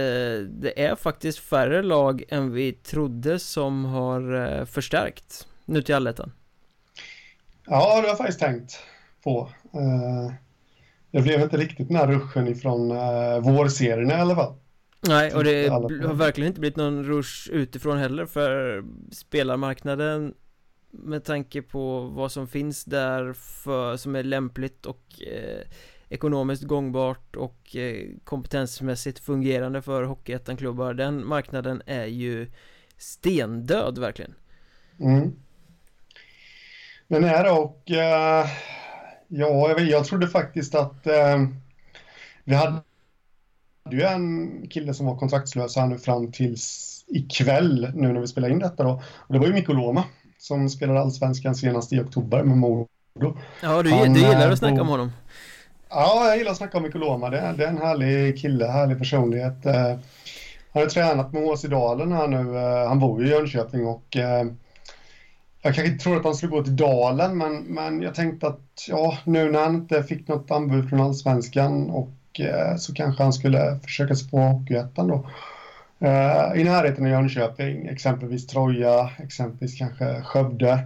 [0.48, 6.32] det är faktiskt färre lag än vi trodde som har eh, förstärkt nu till allettan?
[7.66, 8.78] Ja, det har jag faktiskt tänkt
[9.24, 9.50] på.
[9.72, 10.32] Eh,
[11.18, 14.54] det blev inte riktigt den här ruschen ifrån uh, vårserierna i alla fall.
[15.09, 20.35] Nej, och det har verkligen inte blivit någon rush utifrån heller för spelarmarknaden
[20.90, 25.66] med tanke på vad som finns där för, som är lämpligt och eh,
[26.09, 32.50] ekonomiskt gångbart och eh, kompetensmässigt fungerande för Hockeyettan-klubbar Den marknaden är ju
[32.96, 34.35] stendöd verkligen
[35.00, 35.33] mm.
[37.09, 38.46] Den är och eh,
[39.28, 41.38] Ja, jag, jag trodde faktiskt att eh,
[42.44, 42.82] vi hade
[43.90, 48.50] ju en kille som var kontraktslös här nu fram tills ikväll nu när vi spelar
[48.50, 49.02] in detta då.
[49.14, 50.04] Och det var ju Mikko Loma
[50.38, 52.86] som spelade allsvenskan senast i oktober med Modo.
[53.62, 55.12] Ja, du, Han, du gillar att eh, snacka om honom.
[55.88, 57.30] Ja, jag gillar att snacka om Mikko Loma.
[57.30, 59.66] Det, det är en härlig kille, härlig personlighet.
[59.66, 59.98] Eh,
[60.72, 62.56] han har tränat med HC Dalen här nu.
[62.58, 64.16] Eh, han bor ju i Jönköping och
[65.62, 68.86] jag kanske inte trodde att han skulle gå till Dalen, men, men jag tänkte att
[68.88, 73.32] ja, nu när han inte fick något anbud från Allsvenskan och eh, så kanske han
[73.32, 75.30] skulle försöka sig på Hockeyettan då.
[75.98, 80.78] Eh, I närheten av Jönköping, exempelvis Troja, exempelvis kanske Skövde.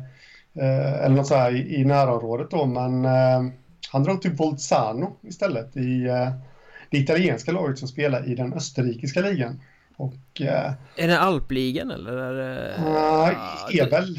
[0.55, 3.05] eller något så här i, i närområdet då, men
[3.91, 6.09] han drog till Bolzano istället i
[6.91, 9.61] det italienska laget som spelar i den österrikiska ligan.
[9.97, 10.41] Och,
[10.97, 12.17] är det alpligan eller?
[12.17, 12.75] Är det...
[12.79, 14.17] Uh, Ebel.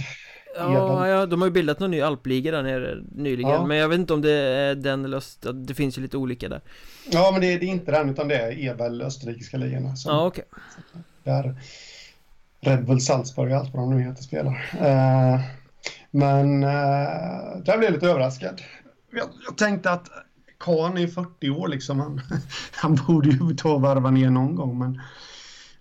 [0.58, 3.66] Ja, ja, de har ju bildat någon ny alpliga där nere nyligen ja.
[3.66, 6.50] Men jag vet inte om det är den eller öst, det finns ju lite olika
[6.50, 6.62] där
[7.12, 10.26] Ja, men det är, det är inte den utan det är Ebel, österrikiska ligan Ja,
[10.26, 11.02] okej okay.
[11.24, 11.56] Där
[12.62, 15.42] Red Bull Salzburg, allt vad de nu heter, spelar uh,
[16.12, 18.62] Men uh, där blev jag lite överraskad
[19.12, 20.10] jag, jag tänkte att
[20.58, 22.22] Kahn är 40 år liksom, han,
[22.72, 25.02] han borde ju ta och varva ner någon gång men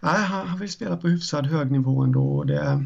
[0.01, 2.45] nej, han vill spela på hyfsad hög nivå ändå.
[2.45, 2.85] Det,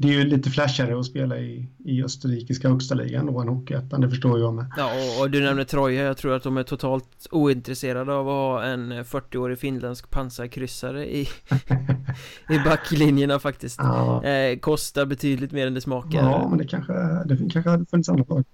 [0.00, 4.00] det är ju lite flashigare att spela i, i österrikiska högsta ligan då än Hockeyettan,
[4.00, 4.66] det förstår jag med.
[4.76, 8.64] Ja, och, du nämner Troja, jag tror att de är totalt ointresserade av att ha
[8.64, 11.20] en 40-årig finländsk pansarkryssare i,
[12.50, 13.78] i backlinjerna faktiskt.
[13.78, 14.24] Ja.
[14.24, 16.18] Eh, kostar betydligt mer än det smakar.
[16.18, 16.92] Ja, men det kanske,
[17.24, 18.44] det kanske hade funnits andra lag.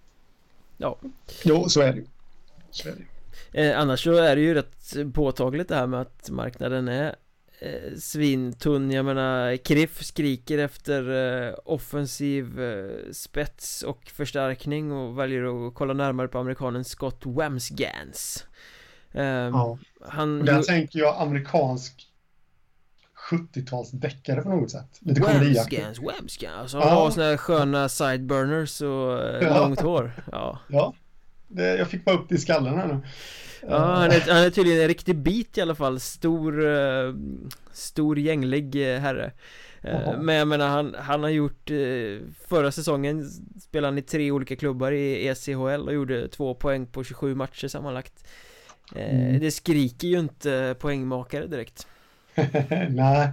[0.77, 0.99] Ja.
[1.45, 2.07] Jo, så är det ju.
[2.71, 3.71] Så är det.
[3.71, 7.15] Eh, annars så är det ju rätt påtagligt det här med att marknaden är
[7.59, 11.11] eh, svintunn, jag menar Kriff skriker efter
[11.47, 18.47] eh, offensiv eh, spets och förstärkning och väljer att kolla närmare på amerikanen Scott Wamsgans
[19.13, 19.79] eh, ja.
[20.01, 22.11] Han Där tänker jag amerikansk
[23.31, 26.89] 70-talsdeckare på något sätt Lite Wamsgans, Wamsgans Han ja.
[26.89, 29.59] har såna här sköna sideburners och eh, ja.
[29.59, 30.95] långt hår Ja, ja.
[31.49, 33.03] Det, jag fick bara upp det i skallen här nu
[33.69, 36.01] Ja, han är, han är tydligen en riktig bit i alla fall.
[36.01, 37.15] Stor, uh,
[37.73, 39.33] stor gänglig uh, herre.
[39.85, 41.71] Uh, Men jag menar han, han har gjort
[42.49, 47.05] Förra säsongen spelade han i tre olika klubbar i ECHL och gjorde två poäng på
[47.05, 48.25] 27 matcher sammanlagt.
[48.97, 49.41] Mm.
[49.41, 51.87] Det skriker ju inte poängmakare direkt.
[52.91, 53.29] Nej,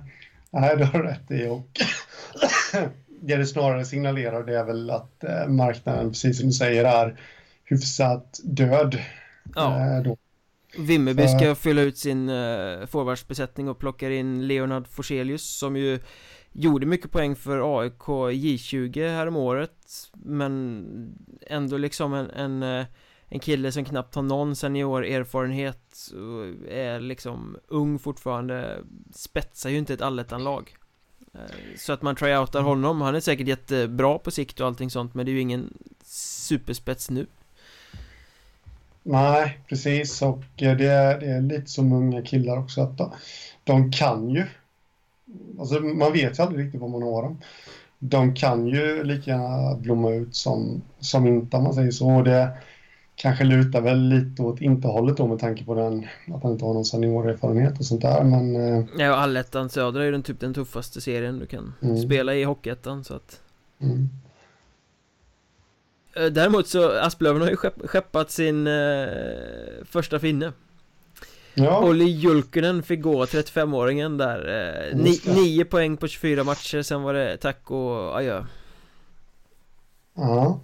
[0.50, 1.48] nej du har rätt i.
[1.48, 1.68] Och
[3.24, 7.20] Det det snarare signalerar det är väl att marknaden, precis som du säger, är
[7.64, 8.98] hyfsat död.
[9.56, 10.02] Ja.
[10.04, 10.18] Då.
[10.78, 16.00] Vimmerby ska fylla ut sin uh, forwardsbesättning och plockar in Leonard Forselius som ju
[16.54, 20.86] Gjorde mycket poäng för AIK J20 häromåret Men
[21.48, 22.86] ändå liksom en, en, eh,
[23.28, 29.94] en kille som knappt har någon seniorerfarenhet och Är liksom ung fortfarande Spetsar ju inte
[29.94, 30.76] ett allettan-lag.
[31.34, 31.40] Eh,
[31.78, 35.26] Så att man tryoutar honom, han är säkert jättebra på sikt och allting sånt Men
[35.26, 37.28] det är ju ingen superspets nu
[39.04, 40.22] Nej, precis.
[40.22, 42.82] Och det, det är lite som unga killar också.
[42.82, 43.12] att de,
[43.64, 44.46] de kan ju.
[45.60, 47.38] Alltså man vet ju aldrig riktigt vad man har dem.
[48.00, 52.10] De kan ju lika gärna blomma ut som, som inte om man säger så.
[52.10, 52.50] Och det
[53.16, 56.74] kanske lutar väl lite åt inte-hållet då med tanke på den, att han inte har
[56.74, 58.24] någon seniorerfarenhet och sånt där.
[58.24, 61.74] Men, eh, ja, och allettan södra är ju den typ den tuffaste serien du kan
[61.82, 61.98] mm.
[61.98, 63.42] spela i Hockeyettan så att...
[63.82, 64.10] Mm.
[66.16, 67.56] Eh, däremot så Asplöven har ju
[67.88, 69.08] skeppat sin eh,
[69.86, 70.54] första finne.
[71.54, 71.80] Ja.
[71.84, 74.40] Olli Julkunen fick gå, 35-åringen där
[74.92, 78.46] eh, ni, 9 poäng på 24 matcher, sen var det tack och adjö.
[80.16, 80.60] Ja.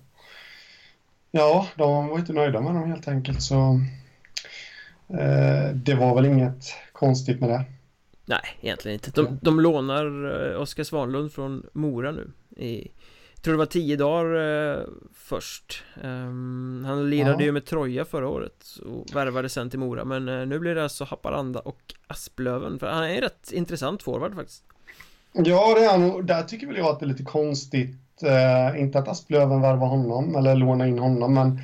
[1.31, 3.81] Ja, de var inte nöjda med dem helt enkelt så
[5.09, 7.63] eh, Det var väl inget konstigt med det.
[8.25, 9.11] Nej, egentligen inte.
[9.11, 10.05] De, de lånar
[10.51, 12.91] eh, Oskar Svanlund från Mora nu i
[13.41, 14.25] tror det var tio dagar
[14.77, 17.45] eh, först um, Han lirade ja.
[17.45, 20.83] ju med Troja förra året och värvade sen till Mora Men eh, nu blir det
[20.83, 24.63] alltså Haparanda och Asplöven För han är en rätt intressant forward faktiskt
[25.33, 28.81] Ja det är han och där tycker väl jag att det är lite konstigt eh,
[28.81, 31.61] Inte att Asplöven värvar honom eller lånar in honom men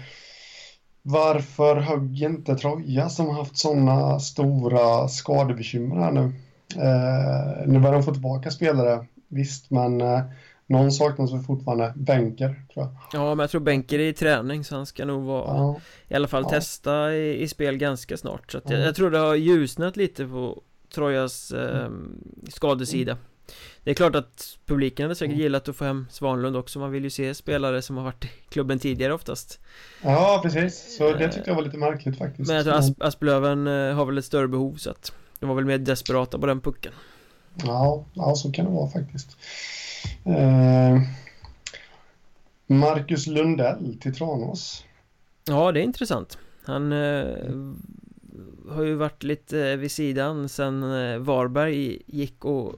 [1.02, 6.34] Varför högg inte Troja som har haft sådana stora skadebekymmer här nu?
[6.76, 10.22] Eh, nu börjar de få tillbaka spelare, visst, men eh,
[10.68, 12.96] någon saknas väl fortfarande, Bänker tror jag.
[13.14, 15.80] Ja men jag tror Bänker är i träning så han ska nog vara ja.
[16.08, 16.50] I alla fall ja.
[16.50, 18.52] testa i, i, spel ganska snart.
[18.52, 20.62] Så jag, jag, tror det har ljusnat lite på
[20.94, 21.90] Trojas eh,
[22.50, 23.18] skadesida.
[23.84, 26.80] Det är klart att publiken hade säkert gillat att få hem Svanlund också.
[26.80, 29.60] Man vill ju se spelare som har varit i klubben tidigare oftast.
[30.02, 32.48] Ja precis, så det tyckte jag var lite märkligt faktiskt.
[32.48, 35.56] Men jag tror Asp Asplöven eh, har väl ett större behov så att De var
[35.56, 36.94] väl mer desperata på den pucken.
[37.56, 39.38] Ja, ja så kan det vara faktiskt
[42.68, 44.86] Marcus Lundell till Tranås.
[45.46, 46.38] Ja, det är intressant.
[46.64, 47.26] Han eh,
[48.70, 52.76] har ju varit lite vid sidan sen eh, Varberg gick och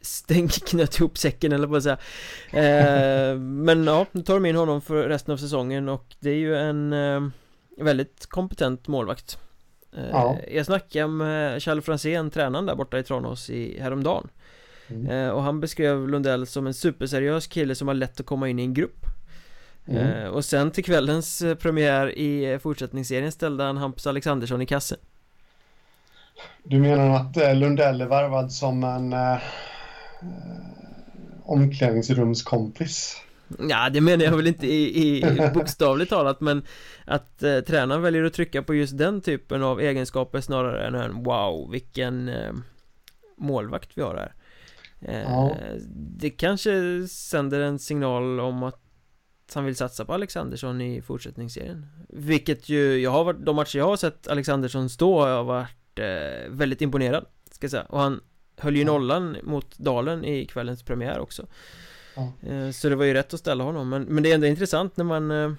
[0.00, 1.98] stäng, knöt ihop säcken eller vad säga
[2.52, 6.34] eh, Men ja, nu tar de in honom för resten av säsongen och det är
[6.34, 7.20] ju en eh,
[7.78, 9.38] väldigt kompetent målvakt
[9.96, 10.38] eh, ja.
[10.50, 14.28] Jag snackade med Charles Franzén, tränaren där borta i Tranås i, häromdagen
[14.88, 15.10] Mm.
[15.10, 18.58] Eh, och han beskrev Lundell som en superseriös kille som har lätt att komma in
[18.58, 19.06] i en grupp
[19.88, 20.06] Mm.
[20.06, 24.98] Eh, och sen till kvällens eh, premiär i fortsättningsserien ställde han Hampus Alexandersson i kassen.
[26.62, 29.38] Du menar att Lundell är värvad som en eh,
[31.44, 33.22] omklädningsrumskompis?
[33.68, 36.62] Ja, det menar jag väl inte i, i bokstavligt talat men
[37.04, 41.22] att eh, tränaren väljer att trycka på just den typen av egenskaper snarare än en
[41.22, 42.52] wow, vilken eh,
[43.36, 44.32] målvakt vi har här.
[45.08, 45.56] Eh, ja.
[46.18, 48.80] Det kanske sänder en signal om att
[49.54, 51.86] han vill satsa på Alexandersson i fortsättningsserien.
[52.08, 55.98] Vilket ju, jag har varit, de matcher jag har sett Alexandersson stå har jag varit
[55.98, 58.20] eh, väldigt imponerad Ska jag säga, och han
[58.56, 61.46] höll ju nollan mot Dalen i kvällens premiär också.
[62.16, 62.32] Ja.
[62.50, 64.96] eh, Så det var ju rätt att ställa honom, men, men det är ändå intressant
[64.96, 65.52] när man eh,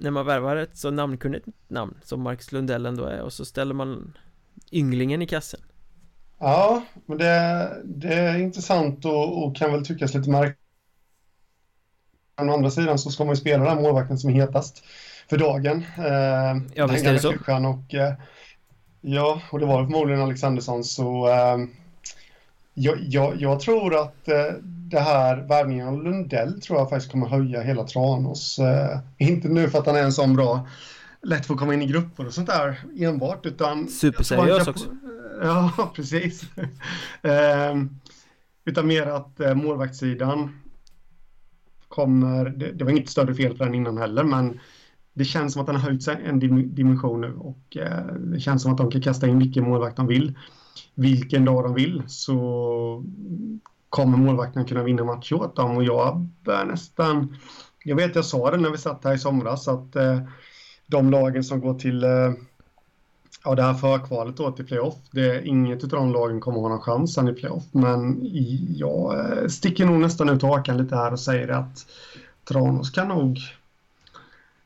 [0.00, 3.74] När man värvar ett så namnkunnigt namn som Marcus Lundell ändå är och så ställer
[3.74, 4.18] man
[4.72, 5.60] Ynglingen i kassen
[6.38, 10.58] Ja, men det, det är intressant och, och kan väl tyckas lite märkligt
[12.40, 14.84] Å andra sidan så ska man ju spela den målvakten som är hetast
[15.30, 15.84] för dagen.
[15.98, 17.34] Eh, ja, visst är det så.
[17.68, 18.14] Och, eh,
[19.00, 21.58] ja, och det var förmodligen Alexandersson så eh,
[22.74, 27.26] jag, jag, jag, tror att eh, det här värvningen av Lundell tror jag faktiskt kommer
[27.26, 28.58] höja hela Tranås.
[28.58, 30.68] Eh, inte nu för att han är en sån bra
[31.22, 34.88] lätt att komma in i grupper och sånt där enbart utan Superseriös också
[35.42, 36.42] Ja, precis
[37.22, 37.74] eh,
[38.64, 40.60] Utan mer att eh, målvaktssidan
[41.88, 44.60] kommer, det, det, var inget större fel på den innan heller, men
[45.12, 46.38] det känns som att den har höjt sig en
[46.74, 50.06] dimension nu och eh, det känns som att de kan kasta in vilken målvakt de
[50.06, 50.38] vill.
[50.94, 53.04] Vilken dag de vill så
[53.88, 57.36] kommer målvakten kunna vinna matcher åt dem och jag börjar nästan,
[57.84, 60.20] jag vet jag sa det när vi satt här i somras att eh,
[60.88, 62.32] de lagen som går till eh,
[63.44, 66.68] ja, det här förkvalet då till playoff, det är inget av de lagen kommer ha
[66.68, 67.64] någon chans sen i playoff.
[67.72, 68.18] Men
[68.76, 71.86] jag eh, sticker nog nästan ut hakan lite här och säger att
[72.44, 73.38] Tranås kan nog,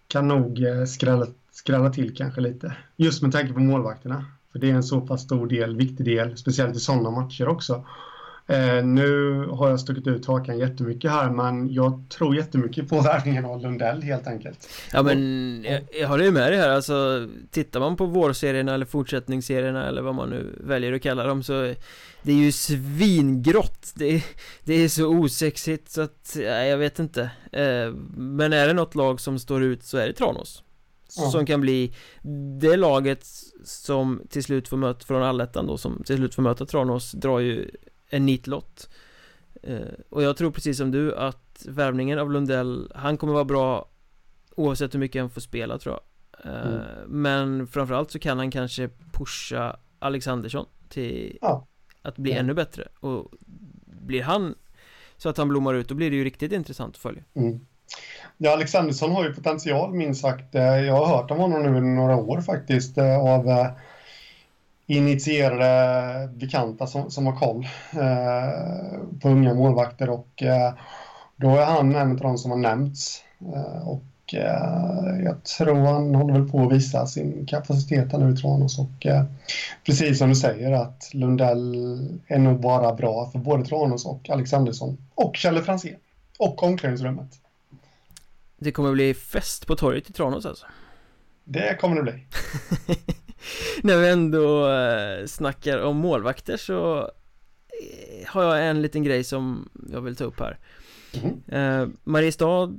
[0.08, 2.76] kan nog eh, skrälla, skrälla till kanske lite.
[2.96, 4.24] Just med tanke på målvakterna.
[4.52, 7.84] För det är en så pass stor del, viktig del, speciellt i sådana matcher också.
[8.46, 13.44] Eh, nu har jag stuckit ut hakan jättemycket här men jag tror jättemycket på värvningen
[13.44, 14.68] av Lundell helt enkelt.
[14.92, 18.86] Ja men jag, jag håller ju med dig här alltså Tittar man på vårserierna eller
[18.86, 21.74] fortsättningsserierna eller vad man nu väljer att kalla dem så
[22.22, 24.24] Det är ju svingrått Det,
[24.64, 28.94] det är så osexigt så att, ja, jag vet inte eh, Men är det något
[28.94, 30.62] lag som står ut så är det Tranås.
[31.08, 31.94] Som kan bli
[32.60, 33.26] Det laget
[33.64, 37.38] som till slut får möta från allettan då som till slut får möta Tranås drar
[37.38, 37.70] ju
[38.12, 38.88] en nitlott
[39.62, 43.88] eh, Och jag tror precis som du att värvningen av Lundell Han kommer vara bra
[44.56, 46.82] Oavsett hur mycket han får spela tror jag eh, mm.
[47.06, 51.66] Men framförallt så kan han kanske pusha Alexandersson till ja.
[52.02, 52.38] att bli ja.
[52.38, 53.32] ännu bättre och
[53.86, 54.54] blir han
[55.16, 57.66] så att han blommar ut då blir det ju riktigt intressant att följa mm.
[58.38, 60.54] Ja, Alexandersson har ju potential minst sagt.
[60.54, 63.46] Eh, jag har hört om honom nu i några år faktiskt av
[64.96, 70.72] initierade bekanta som, som har koll eh, på unga målvakter och eh,
[71.36, 73.24] då är han en av de som har nämnts.
[73.40, 78.34] Eh, och eh, jag tror han håller väl på att visa sin kapacitet här nu
[78.34, 79.24] i Tranås och eh,
[79.86, 81.74] precis som du säger att Lundell
[82.26, 85.96] är nog bara bra för både Tranås och Alexandersson och Kjelle Franzén
[86.38, 87.30] och omklädningsrummet.
[88.58, 90.66] Det kommer bli fest på torget i Tranås alltså?
[91.44, 92.26] Det kommer det bli.
[93.82, 99.68] När vi ändå eh, snackar om målvakter så eh, har jag en liten grej som
[99.92, 100.58] jag vill ta upp här.
[101.46, 101.96] Mm.
[102.04, 102.78] Mariestad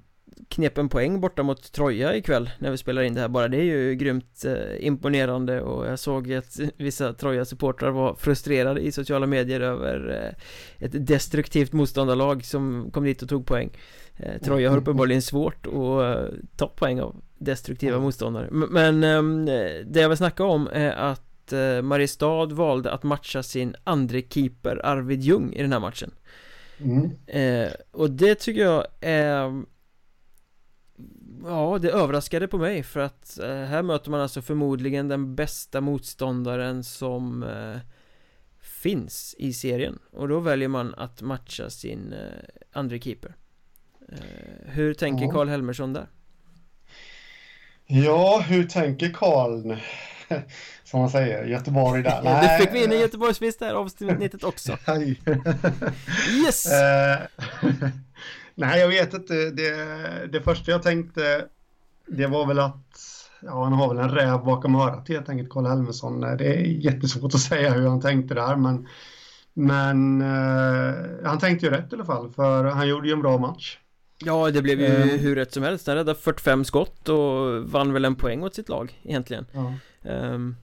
[0.50, 3.48] knep en poäng borta mot Troja ikväll när vi spelar in det här bara.
[3.48, 4.46] Det är ju grymt
[4.80, 10.36] imponerande och jag såg att vissa Troja-supportrar var frustrerade i sociala medier över
[10.80, 13.70] ett destruktivt motståndarlag som kom dit och tog poäng
[14.44, 18.04] Troja har uppenbarligen svårt att eh, ta poäng av destruktiva mm.
[18.04, 18.48] motståndare.
[18.52, 19.46] Men um,
[19.86, 24.86] det jag vill snacka om är att uh, Mariestad valde att matcha sin andre keeper
[24.86, 26.12] Arvid Ljung i den här matchen.
[26.78, 27.12] Mm.
[27.92, 29.64] Och det tycker jag är
[31.46, 36.84] Ja, det överraskade på mig för att här möter man alltså förmodligen den bästa motståndaren
[36.84, 37.46] som
[38.62, 40.00] finns i serien.
[40.12, 42.16] Och då väljer man att matcha sin
[42.74, 43.36] andre keeper
[44.66, 46.08] Hur tänker Karl Helmersson där?
[47.86, 49.78] Ja, hur tänker Karl?
[50.84, 52.22] Som man säger, Göteborg där.
[52.24, 52.58] Nej.
[52.58, 54.72] Du fick vi in en Göteborgsvist här avsnittet också.
[56.46, 56.66] yes!
[56.66, 57.48] Uh,
[58.56, 59.34] nej, jag vet inte.
[59.34, 61.46] Det, det första jag tänkte,
[62.08, 62.86] det var väl att
[63.42, 66.22] ja, han har väl en räv bakom örat helt enkelt, Karl Helmersson.
[66.22, 68.88] Det är jättesvårt att säga hur han tänkte där, men,
[69.54, 73.38] men uh, han tänkte ju rätt i alla fall, för han gjorde ju en bra
[73.38, 73.78] match.
[74.26, 75.88] Ja, det blev ju uh, hur rätt som helst.
[75.88, 79.46] Han räddade 45 skott och vann väl en poäng åt sitt lag egentligen.
[79.52, 79.74] Ja.
[80.02, 80.56] Um,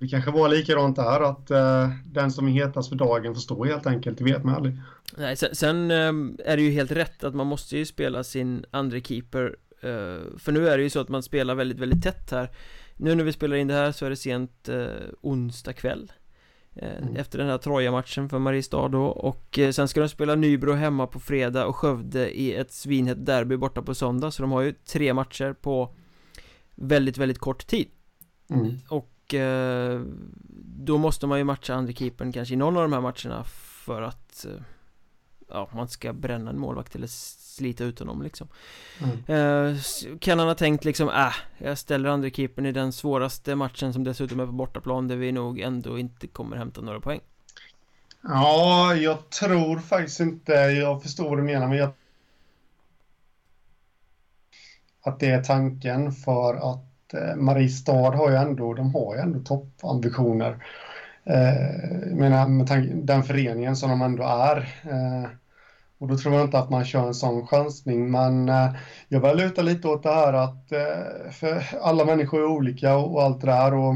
[0.00, 3.64] det kanske var likadant där att uh, den som är hetast för dagen får stå
[3.64, 4.78] helt enkelt, det vet man aldrig.
[5.16, 8.64] Nej, sen, sen um, är det ju helt rätt att man måste ju spela sin
[8.70, 12.30] andra keeper uh, För nu är det ju så att man spelar väldigt, väldigt tätt
[12.30, 12.50] här
[12.96, 14.86] Nu när vi spelar in det här så är det sent uh,
[15.20, 16.12] onsdag kväll
[16.76, 17.16] mm.
[17.16, 21.20] Efter den här Troja-matchen för Mariestad då och sen ska de spela Nybro hemma på
[21.20, 25.14] fredag och Skövde i ett svinhett derby borta på söndag så de har ju tre
[25.14, 25.94] matcher på
[26.74, 27.88] väldigt, väldigt kort tid
[28.50, 28.78] mm.
[28.88, 30.00] Och eh,
[30.84, 34.02] då måste man ju matcha andra keepern kanske i någon av de här matcherna för
[34.02, 34.62] att eh,
[35.52, 38.48] ja, man ska bränna en målvakt eller slita ut honom liksom
[39.02, 39.70] mm.
[39.70, 39.76] eh,
[40.20, 44.04] Kan han ha tänkt liksom, äh, jag ställer andra keepern i den svåraste matchen som
[44.04, 47.20] dessutom är på bortaplan där vi nog ändå inte kommer hämta några poäng
[48.22, 51.90] Ja, jag tror faktiskt inte, jag förstår vad du menar men jag
[55.02, 59.38] att det är tanken för att eh, Mariestad har ju ändå, de har ju ändå
[59.38, 60.64] toppambitioner.
[61.24, 64.56] Eh, menar, med tanke, den föreningen som de ändå är.
[64.82, 65.30] Eh,
[66.02, 68.10] och då tror jag inte att man kör en sån chansning.
[68.10, 68.74] Men eh,
[69.08, 73.14] jag börjar luta lite åt det här att eh, för alla människor är olika och,
[73.14, 73.74] och allt det där.
[73.74, 73.94] Och,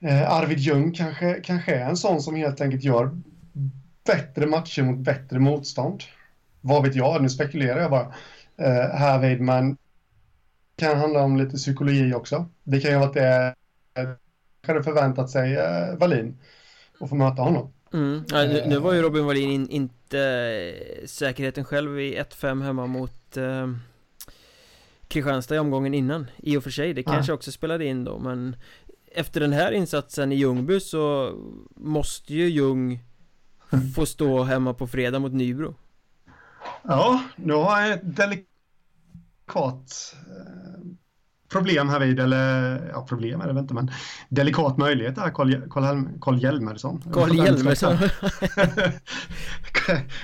[0.00, 3.10] eh, Arvid Ljung kanske, kanske är en sån som helt enkelt gör
[4.04, 6.02] bättre matcher mot bättre motstånd.
[6.60, 8.14] Vad vet jag, nu spekulerar jag bara
[8.56, 9.76] eh, härvid, men
[10.76, 12.46] Det kan handla om lite psykologi också.
[12.64, 13.54] Det kan ju vara att det
[14.66, 16.38] hade förväntat sig eh, Wallin
[17.00, 17.72] att få möta honom.
[17.92, 18.24] Mm.
[18.28, 22.86] Ja, nu, nu, var ju Robin Wallin in, inte eh, säkerheten själv i 1-5 hemma
[22.86, 23.72] mot eh,
[25.08, 27.34] Kristianstad i omgången innan I och för sig, det kanske ja.
[27.34, 28.56] också spelade in då men
[29.14, 31.34] Efter den här insatsen i Ljungby så
[31.76, 33.00] måste ju Ljung
[33.70, 33.90] mm.
[33.90, 35.74] få stå hemma på fredag mot Nybro
[36.82, 40.82] Ja, nu har jag ett delikat eh,
[41.52, 43.90] problem här vid, eller ja, problem är det väl inte, men
[44.28, 47.02] delikat möjlighet Carl, Carl, Carl Hjelmersson.
[47.12, 47.96] Carl Hjelmersson.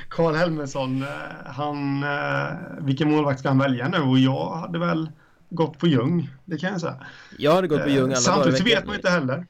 [0.09, 1.09] Carl Helmersson, eh,
[1.47, 2.51] han, eh,
[2.81, 3.99] vilken målvakt ska han välja nu?
[3.99, 5.11] Och jag hade väl
[5.51, 7.07] gått på Ljung, det kan jag säga.
[7.39, 9.47] Jag hade gått på Ljung alla Samtidigt så vet man inte heller.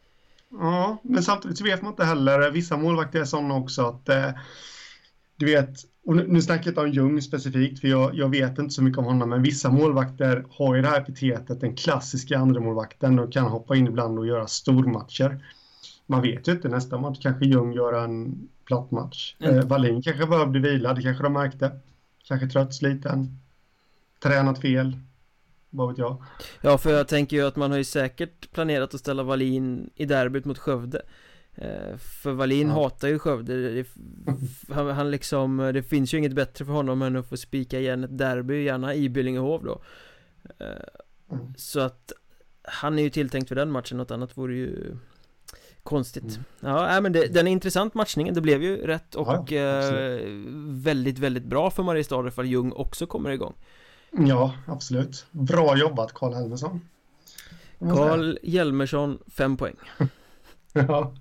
[0.51, 4.09] Ja, men samtidigt så vet man inte heller, vissa målvakter är sådana också att
[5.39, 5.71] du vet,
[6.09, 8.83] och nu, nu snackar jag inte om Ljung specifikt, för jag, jag, vet inte så
[8.83, 13.19] mycket om honom, men vissa målvakter har ju det här epitetet, den klassiska andra målvakten
[13.19, 15.45] och kan hoppa in ibland och göra stormatcher.
[16.07, 19.37] Man vet ju inte, nästa match kanske Ljung gör en platt match.
[19.41, 19.59] Mm.
[19.59, 21.71] Eh, Wallin kanske behövde vila, det kanske de märkte.
[22.25, 23.39] Kanske trött, sliten,
[24.23, 24.97] tränat fel,
[25.71, 26.23] vad vet jag.
[26.61, 30.05] Ja, för jag tänker ju att man har ju säkert planerat att ställa Wallin i
[30.05, 31.03] derbyt mot Skövde.
[31.61, 32.75] Eh, för Wallin ja.
[32.75, 33.71] hatar ju Skövde.
[33.71, 33.87] Det,
[34.75, 38.05] han, han, liksom, det finns ju inget bättre för honom än att få spika igen
[38.05, 39.83] ett derby, gärna i Billingehov då.
[40.59, 40.67] Eh,
[41.33, 41.55] mm.
[41.57, 42.13] Så att
[42.63, 44.97] Han är ju tilltänkt för den matchen, något annat vore ju
[45.83, 46.25] Konstigt.
[46.25, 46.45] Mm.
[46.61, 50.21] Ja, men det, den är intressant matchningen, det blev ju rätt och ja, eh,
[50.69, 53.55] väldigt, väldigt bra för Mariestad ifall Ljung också kommer igång.
[54.11, 55.27] Ja, absolut.
[55.31, 56.81] Bra jobbat Karl Helmersson.
[57.79, 59.77] Karl Hjelmersson, fem poäng.
[60.73, 61.15] Ja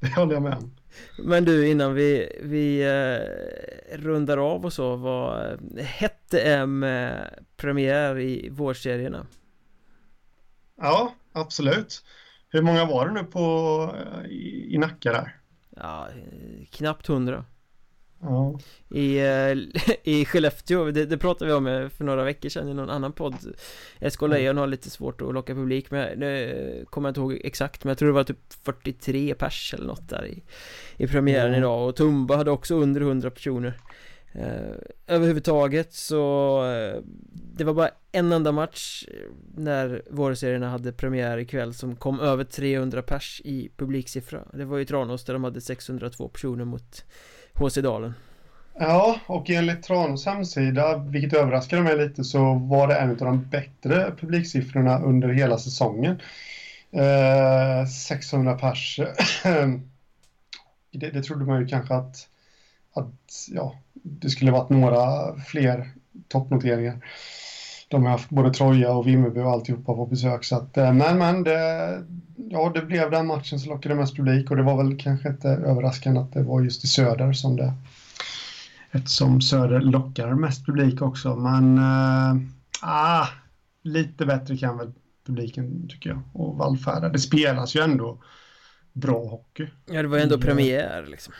[0.00, 0.74] det håller jag med om.
[1.18, 8.18] Men du, innan vi, vi eh, rundar av och så, vad hette är med premiär
[8.18, 9.26] i vårserierna?
[10.76, 12.04] Ja, absolut.
[12.48, 13.96] Hur många var det nu på,
[14.28, 15.36] i, i Nacka där?
[15.76, 16.08] Ja,
[16.70, 17.44] knappt hundra.
[18.22, 18.58] Ja.
[18.88, 19.58] I, eh,
[20.02, 23.12] I Skellefteå, det, det pratade vi om eh, för några veckor sedan i någon annan
[23.12, 23.36] podd.
[24.10, 27.84] SK Lejon har lite svårt att locka publik men det kommer jag inte ihåg exakt
[27.84, 30.42] men jag tror det var typ 43 pers eller något där i,
[30.96, 31.58] i premiären mm.
[31.58, 31.88] idag.
[31.88, 33.78] Och Tumba hade också under 100 personer.
[34.34, 37.02] Eh, Överhuvudtaget så eh,
[37.32, 39.04] Det var bara en enda match
[39.54, 44.40] När vårserierna hade premiär ikväll som kom över 300 pers i publiksiffra.
[44.52, 47.04] Det var ju Tranås där de hade 602 personer mot
[47.54, 48.14] HC Dalen.
[48.78, 53.48] Ja, och enligt Tranås hemsida, vilket överraskade mig lite, så var det en av de
[53.48, 56.20] bättre publiksiffrorna under hela säsongen.
[56.90, 59.00] Eh, 600 pers.
[60.92, 62.28] det, det trodde man ju kanske att,
[62.94, 65.90] att ja, det skulle varit några fler
[66.28, 67.04] toppnoteringar.
[67.92, 70.44] De har haft både Troja och Vimmerby och alltihopa på besök.
[70.44, 72.02] Så att, eh, men, men det,
[72.36, 75.48] ja, det blev den matchen som lockade mest publik och det var väl kanske inte
[75.48, 77.72] överraskande att det var just i Söder som det
[78.90, 81.36] eftersom Söder lockar mest publik också.
[81.36, 82.42] Men äh,
[82.82, 83.26] ah,
[83.82, 84.92] lite bättre kan väl
[85.26, 87.08] publiken tycker jag och vallfärda.
[87.08, 88.22] Det spelas ju ändå
[88.92, 89.66] bra hockey.
[89.86, 91.34] Ja, det var ju ändå premiär liksom.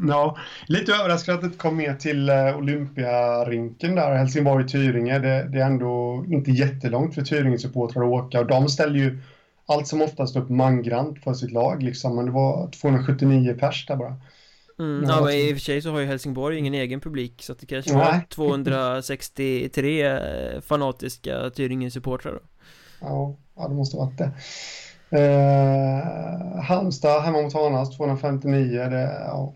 [0.00, 0.36] Ja,
[0.66, 5.18] lite överraskande att det kom med till eh, Olympiarinken där, Helsingborg-Tyringe.
[5.18, 9.18] Det, det, är ändå inte jättelångt för Tyringe-supportrar att åka och de ställer ju
[9.66, 13.96] allt som oftast upp mangrant för sitt lag liksom, men det var 279 pers där
[13.96, 14.16] bara.
[14.78, 17.52] Mm, ja, men i och för sig så har ju Helsingborg ingen egen publik så
[17.52, 20.10] att det kanske var 263
[20.60, 22.40] fanatiska Tyringen-supportrar då.
[23.00, 23.36] Ja,
[23.68, 24.30] det måste varit det.
[25.10, 29.54] Eh, Halmstad hemma mot Hanas 259, det, ja,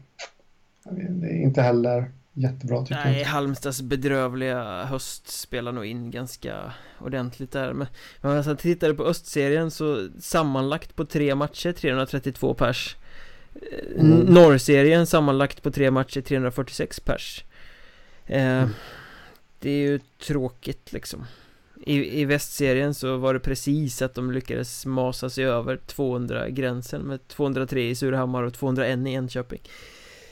[0.84, 3.26] det är inte heller jättebra tycker Nej, jag.
[3.26, 7.86] Halmstads bedrövliga höst spelar nog in ganska ordentligt där Men,
[8.20, 12.96] men alltså, tittade på östserien så sammanlagt på tre matcher 332 pers
[13.96, 14.18] mm.
[14.18, 17.44] Norrserien sammanlagt på tre matcher 346 pers
[18.26, 18.68] eh, mm.
[19.58, 21.26] Det är ju tråkigt liksom
[21.86, 27.28] i, I västserien så var det precis att de lyckades masa sig över 200-gränsen med
[27.28, 29.60] 203 i Surahammar och 201 i Enköping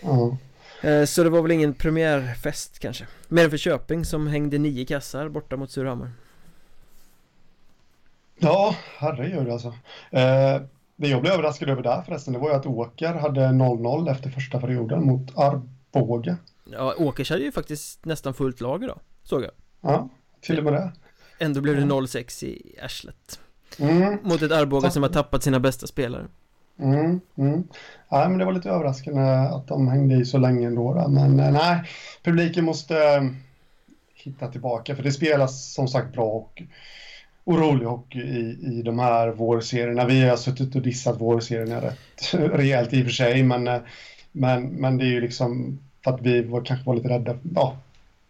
[0.03, 1.07] mm.
[1.07, 3.07] Så det var väl ingen premiärfest kanske?
[3.28, 6.11] Mer än för Köping som hängde nio kassar borta mot Surahammar.
[8.38, 9.68] Ja, herregud alltså.
[10.11, 10.62] Eh,
[10.96, 14.30] Det jag blev överraskad över där förresten Det var ju att Åker hade 0-0 efter
[14.30, 16.36] första perioden mot Arboga.
[16.64, 19.51] Ja, Åkers hade ju faktiskt nästan fullt lag idag Såg jag.
[19.80, 20.09] Ja,
[20.40, 20.92] till och med det.
[21.38, 23.40] Ändå blev det 0-6 i arslet.
[23.78, 24.18] Mm.
[24.22, 26.26] Mot ett Arboga som har tappat sina bästa spelare
[26.79, 27.64] mm, mm.
[28.09, 31.09] Ja, men det var lite överraskande att de hängde i så länge ändå då.
[31.09, 31.83] Men eh, nej,
[32.22, 33.22] publiken måste eh,
[34.14, 36.62] hitta tillbaka för det spelas som sagt bra och
[37.45, 40.07] orolig hockey i, i de här vårserierna.
[40.07, 43.81] Vi har suttit och dissat vårserierna rätt rejält i och för sig, men, eh,
[44.33, 47.39] men, men det är ju liksom för att vi var, kanske var lite rädda.
[47.55, 47.76] Ja,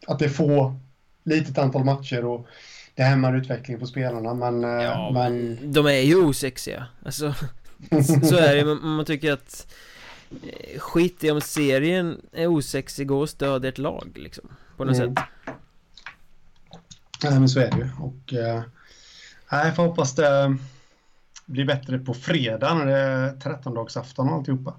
[0.07, 0.75] att det är få,
[1.25, 2.47] litet antal matcher och
[2.95, 4.63] det hämmar utvecklingen på spelarna men...
[4.63, 5.59] Ja, men...
[5.73, 7.35] De är ju osexiga, alltså
[8.23, 9.75] Så är det man, man tycker att
[10.31, 15.15] eh, Skit i om serien är osexig och stödjer ett lag liksom På något mm.
[15.15, 15.25] sätt.
[17.23, 17.91] Nej men så är det ju.
[18.01, 18.33] Och
[19.51, 20.57] Jag får hoppas det
[21.47, 24.75] blir bättre på fredag när det är 13-dagsafton och alltihopa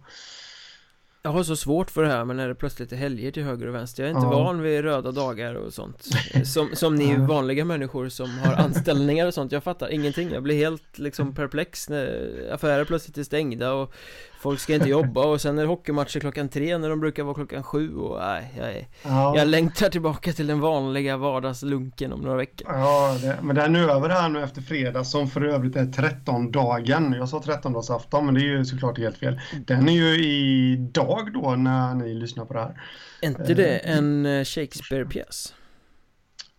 [1.22, 3.68] jag har så svårt för det här men när det plötsligt är helger till höger
[3.68, 4.04] och vänster.
[4.04, 4.44] Jag är inte ja.
[4.44, 6.08] van vid röda dagar och sånt.
[6.46, 9.52] Som, som ni vanliga människor som har anställningar och sånt.
[9.52, 10.32] Jag fattar ingenting.
[10.32, 13.94] Jag blir helt liksom perplex när affärer plötsligt är stängda och
[14.40, 17.34] Folk ska inte jobba och sen är det hockeymatcher klockan tre när de brukar vara
[17.34, 19.38] klockan sju och nej, jag, är, ja.
[19.38, 23.90] jag längtar tillbaka till den vanliga vardagslunken om några veckor Ja, det, men den är
[23.90, 28.42] över här nu efter fredag som för övrigt är 13-dagen Jag sa 13-dagsafton men det
[28.42, 32.60] är ju såklart helt fel Den är ju idag då när ni lyssnar på det
[32.60, 32.82] här
[33.22, 35.54] Är inte det eh, en eh, Shakespeare-pjäs?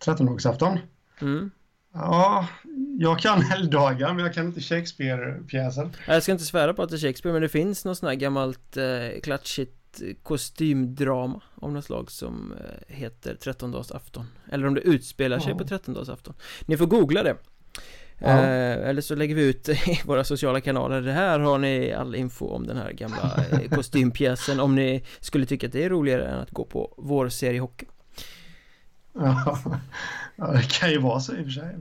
[0.05, 0.79] 13-dagsafton?
[1.21, 1.51] Mm
[1.93, 2.49] Ja,
[2.99, 6.97] jag kan helgdagar men jag kan inte Shakespeare-pjäser Jag ska inte svära på att det
[6.97, 12.11] är Shakespeare men det finns något sånt här gammalt eh, klatschigt kostymdrama av något slag
[12.11, 14.27] som eh, heter Trettondagsafton.
[14.53, 15.59] Eller om det utspelar sig ja.
[15.59, 16.35] på Trettondagsafton.
[16.67, 17.37] Ni får googla det.
[18.19, 18.29] Ja.
[18.29, 21.01] eh, Eller så lägger vi ut i våra sociala kanaler.
[21.01, 25.47] Det här har ni all info om den här gamla eh, kostympjäsen Om ni skulle
[25.47, 27.87] tycka att det är roligare än att gå på vår serie hockey
[29.15, 29.59] Ja,
[30.37, 31.77] det kan ju vara så i och för sig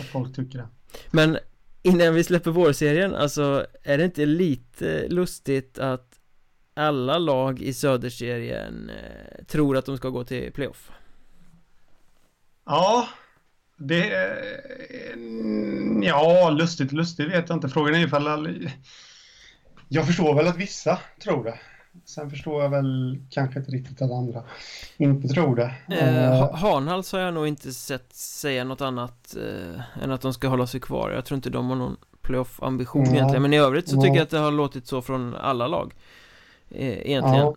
[0.00, 0.68] Att folk tycker det
[1.10, 1.38] Men
[1.82, 6.14] innan vi släpper vårserien, alltså är det inte lite lustigt att
[6.74, 10.90] alla lag i söderserien eh, tror att de ska gå till playoff?
[12.66, 13.08] Ja,
[13.76, 14.28] det...
[16.02, 17.68] Ja, lustigt, lustigt vet jag inte.
[17.68, 18.68] Frågan är ifall...
[19.88, 21.58] Jag förstår väl att vissa tror det.
[22.04, 24.42] Sen förstår jag väl kanske inte riktigt att andra
[24.96, 25.74] inte tror det.
[25.88, 30.34] Eh, eh Hanhals har jag nog inte sett säga något annat eh, än att de
[30.34, 31.10] ska hålla sig kvar.
[31.10, 33.12] Jag tror inte de har någon playoff-ambition ja.
[33.12, 33.42] egentligen.
[33.42, 34.00] Men i övrigt så ja.
[34.00, 35.94] tycker jag att det har låtit så från alla lag.
[36.70, 37.36] Eh, egentligen.
[37.36, 37.56] Ja.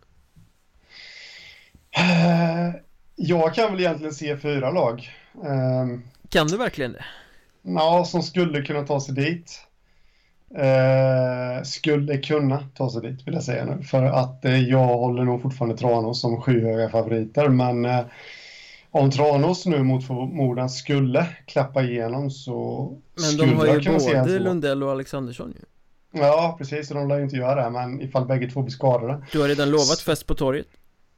[1.92, 2.76] Eh,
[3.16, 5.10] jag kan väl egentligen se fyra lag.
[5.46, 7.06] Ehm, kan du verkligen det?
[7.62, 9.67] Ja, som skulle kunna ta sig dit.
[10.56, 13.84] Eh, skulle kunna ta sig dit vill jag säga nu.
[13.84, 17.50] För att eh, jag håller nog fortfarande Tranås som skyhöga favoriter.
[17.50, 18.06] Men eh,
[18.92, 24.84] om Tranås nu mot förmodan skulle klappa igenom så Men de har ju både Lundell
[24.84, 25.66] och Alexandersson ju.
[26.20, 26.90] Ja, precis.
[26.90, 27.70] De lär ju inte göra det.
[27.70, 29.24] Men ifall bägge två blir skadade.
[29.32, 30.68] Du har redan lovat fest på torget.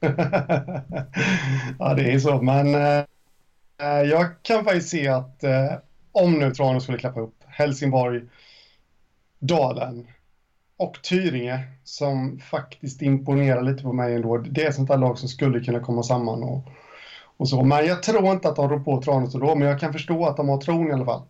[1.78, 2.42] ja, det är så.
[2.42, 5.72] Men eh, jag kan faktiskt se att eh,
[6.12, 8.22] om nu Tranås skulle klappa upp Helsingborg
[9.40, 10.06] Dalen
[10.76, 14.38] och Tyringe som faktiskt imponerar lite på mig ändå.
[14.38, 16.68] Det är sånt där lag som skulle kunna komma samman och,
[17.36, 17.62] och så.
[17.62, 20.36] Men jag tror inte att de rår på Tranås då, men jag kan förstå att
[20.36, 21.22] de har tron i alla fall.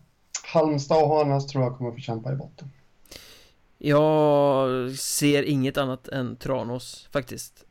[0.53, 2.71] Halmstad och Hanas tror jag kommer få kämpa i botten.
[3.77, 7.65] Jag ser inget annat än Tranås faktiskt.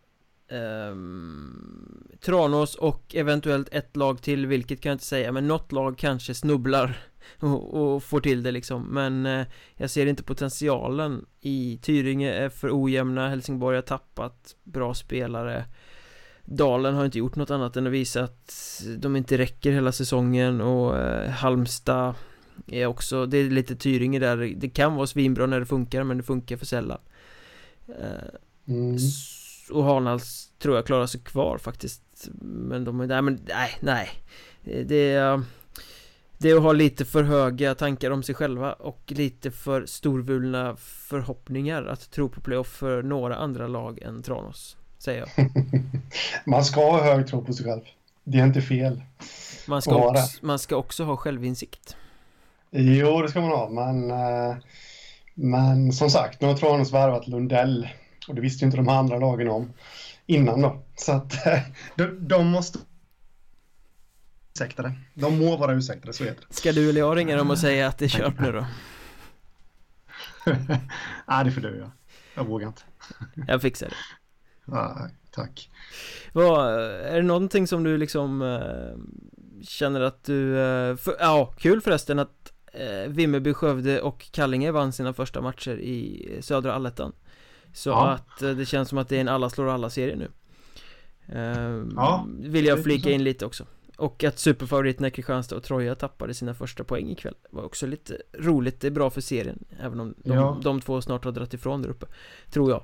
[0.51, 5.99] um, Tranås och eventuellt ett lag till, vilket kan jag inte säga, men något lag
[5.99, 8.83] kanske snubblar och, och får till det liksom.
[8.83, 14.95] Men uh, jag ser inte potentialen i Tyringe är för ojämna, Helsingborg har tappat bra
[14.95, 15.65] spelare.
[16.45, 20.61] Dalen har inte gjort något annat än att visa att de inte räcker hela säsongen
[20.61, 22.15] och uh, Halmstad
[22.67, 26.17] är också, det är lite Tyringe där, det kan vara svinbra när det funkar men
[26.17, 26.99] det funkar för sällan.
[27.89, 28.97] Uh, mm.
[29.71, 32.29] Och Hanhals tror jag klarar sig kvar faktiskt.
[32.43, 34.09] Men de är, nej men nej, nej.
[34.85, 35.43] Det är
[36.43, 40.77] Det är att ha lite för höga tankar om sig själva och lite för storvulna
[40.79, 45.51] förhoppningar att tro på playoff för några andra lag än Tranås Säger jag.
[46.47, 47.81] Man ska ha hög tro på sig själv.
[48.25, 49.03] Det är inte fel
[49.69, 51.97] Man ska, också, man ska också ha självinsikt.
[52.71, 54.57] Jo, det ska man ha, men eh,
[55.35, 57.89] Men som sagt, nu har Tranås värvat Lundell
[58.29, 59.73] och det visste ju inte de andra lagen om
[60.27, 60.83] innan då.
[60.97, 61.33] Så att
[61.97, 62.79] de, de måste
[64.55, 64.93] ursäktade.
[65.15, 66.55] De må vara ursäktade, så heter det.
[66.55, 68.67] Ska du eller jag ringa dem och säga att det är kört nu då?
[71.27, 71.93] Nej, det får du göra.
[72.35, 72.83] Jag vågar inte.
[73.49, 73.95] jag fixar det.
[74.65, 75.71] Ja, tack.
[76.33, 81.81] Vad, är det någonting som du liksom äh, känner att du, äh, för, ja, kul
[81.81, 87.13] förresten att äh, Vimmerby, Skövde och Kallinge vann sina första matcher i södra allettan.
[87.73, 88.09] Så ja.
[88.09, 90.31] att det känns som att det är en alla slår alla serie nu
[91.97, 93.67] Ja Vill jag flika in lite också
[94.01, 98.81] Och att superfavoriterna Kristianstad och Troja tappade sina första poäng ikväll Var också lite roligt,
[98.81, 100.61] det är bra för serien Även om de, ja.
[100.63, 102.07] de två snart har dragit ifrån där uppe
[102.51, 102.83] Tror jag.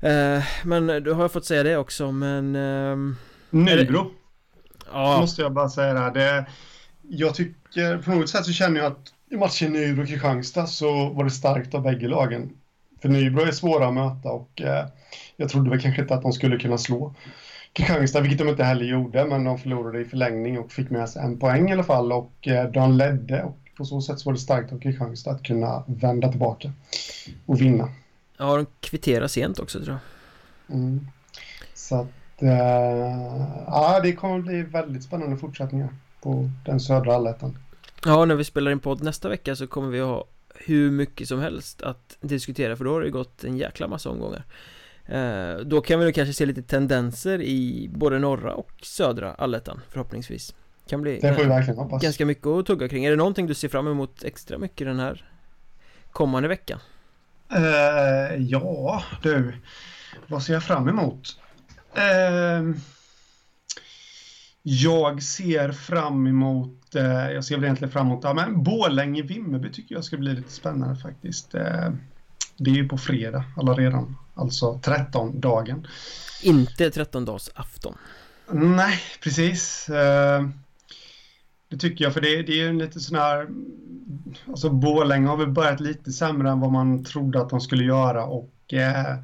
[0.00, 3.16] Ehm, Men då har jag fått säga det också men ehm,
[3.50, 4.10] Nybro.
[4.92, 5.20] Ja.
[5.20, 6.14] Måste jag bara säga det här.
[6.14, 6.46] Det,
[7.02, 11.30] Jag tycker på något sätt så känner jag att i matchen Nybro-Kristianstad så var det
[11.30, 12.50] starkt av bägge lagen.
[13.02, 14.86] För Nybro är svåra att möta och eh,
[15.36, 17.14] jag trodde väl kanske inte att de skulle kunna slå
[17.76, 21.22] Kristianstad, vilket de inte heller gjorde, men de förlorade i förlängning och fick med sig
[21.22, 24.32] en poäng i alla fall och eh, de ledde och på så sätt så var
[24.32, 26.72] det starkt av Kristianstad att kunna vända tillbaka
[27.46, 27.88] och vinna.
[28.36, 29.98] Ja, de kvitterar sent också tror
[30.68, 30.76] jag.
[30.76, 31.06] Mm.
[31.74, 32.50] Så att, eh,
[33.66, 35.88] ja det kommer bli väldigt spännande fortsättningar
[36.22, 37.58] på den södra allettan.
[38.04, 40.24] Ja, när vi spelar in podd nästa vecka så kommer vi ha
[40.54, 44.44] hur mycket som helst att diskutera för då har det gått en jäkla massa omgångar
[45.64, 50.54] Då kan vi nog kanske se lite tendenser i både norra och södra allettan förhoppningsvis
[50.88, 52.02] Kan bli det får vi verkligen hoppas.
[52.02, 55.00] ganska mycket att tugga kring Är det någonting du ser fram emot extra mycket den
[55.00, 55.30] här
[56.12, 56.78] kommande veckan?
[57.56, 59.54] Uh, ja, du
[60.26, 61.38] Vad ser jag fram emot?
[61.96, 62.76] Uh,
[64.68, 69.94] jag ser fram emot, eh, jag ser väl egentligen fram emot, ja men Borlänge-Vimmerby tycker
[69.94, 71.54] jag ska bli lite spännande faktiskt.
[71.54, 71.90] Eh,
[72.56, 75.86] det är ju på fredag alla redan, alltså 13-dagen.
[76.42, 77.94] Inte 13-dags afton.
[78.50, 79.88] Nej, precis.
[79.88, 80.48] Eh,
[81.68, 83.48] det tycker jag, för det, det är ju lite sån här,
[84.48, 88.24] alltså Borlänge har väl börjat lite sämre än vad man trodde att de skulle göra
[88.24, 89.16] och eh,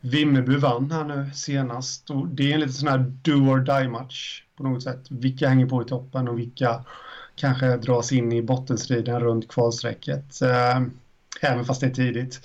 [0.00, 3.88] Vimmerby vann här nu senast och det är en lite sån här do or die
[3.88, 5.06] match på något sätt.
[5.10, 6.84] Vilka hänger på i toppen och vilka
[7.34, 10.42] kanske dras in i bottenstriden runt kvalstrecket.
[10.42, 10.82] Eh,
[11.40, 12.40] även fast det är tidigt.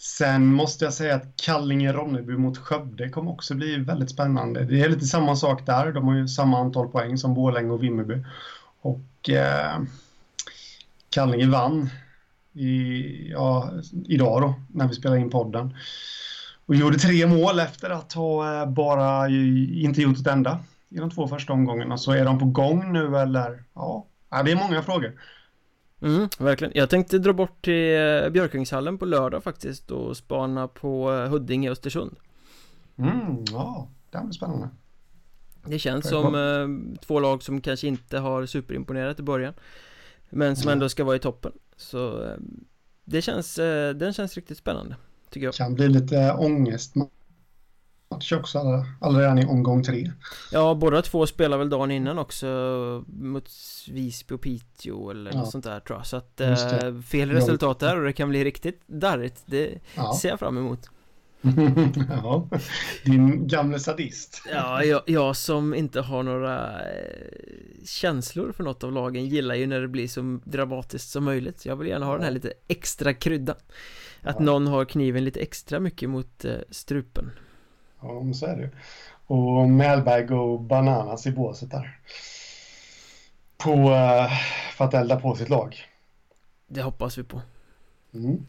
[0.00, 4.64] Sen måste jag säga att Kallinge-Ronneby mot Skövde kommer också bli väldigt spännande.
[4.64, 5.92] Det är lite samma sak där.
[5.92, 8.24] De har ju samma antal poäng som Borlänge och Vimmerby.
[8.80, 9.80] Och eh,
[11.10, 11.90] Kallinge vann
[12.52, 13.70] i, ja,
[14.04, 15.74] idag då, när vi spelade in podden.
[16.66, 21.10] Och gjorde tre mål efter att ha eh, bara inte gjort ett enda i de
[21.10, 21.98] två första omgångarna.
[21.98, 23.64] Så är de på gång nu eller?
[23.74, 25.12] Ja, ja det är många frågor.
[26.02, 26.72] Mm, verkligen.
[26.76, 31.70] Jag tänkte dra bort till eh, Björkungshallen på lördag faktiskt och spana på eh, Huddinge
[31.70, 32.16] Östersund.
[32.96, 34.68] Mm, ja, det blir spännande.
[35.66, 39.54] Det känns som eh, två lag som kanske inte har superimponerat i början.
[40.30, 41.52] Men som ändå ska vara i toppen.
[41.76, 42.36] Så eh,
[43.04, 44.96] det känns, eh, den känns riktigt spännande.
[45.30, 45.54] Tycker jag.
[45.54, 46.94] Kan bli lite ångest
[48.10, 50.10] match också alla, i omgång tre.
[50.52, 52.46] Ja, båda två spelar väl dagen innan också
[53.06, 53.50] mot
[53.88, 55.38] Visby och Piteå eller ja.
[55.38, 56.06] något sånt där tror jag.
[56.06, 59.42] Så att eh, fel resultat där och det kan bli riktigt darrigt.
[59.46, 60.18] Det ja.
[60.20, 60.90] ser jag fram emot.
[62.08, 62.48] ja,
[63.04, 64.42] din gamle sadist.
[64.52, 69.66] ja, jag, jag, som inte har några eh, känslor för något av lagen gillar ju
[69.66, 71.66] när det blir så dramatiskt som möjligt.
[71.66, 73.56] Jag vill gärna ha den här lite extra kryddan.
[74.22, 74.44] Att ja.
[74.44, 77.30] någon har kniven lite extra mycket mot eh, strupen.
[78.00, 78.70] Ja, men så är det
[79.26, 81.98] Och Mellberg och bananas i båset där.
[83.56, 84.30] På, uh,
[84.76, 85.76] för att elda på sitt lag.
[86.68, 87.42] Det hoppas vi på.
[88.14, 88.46] Mm.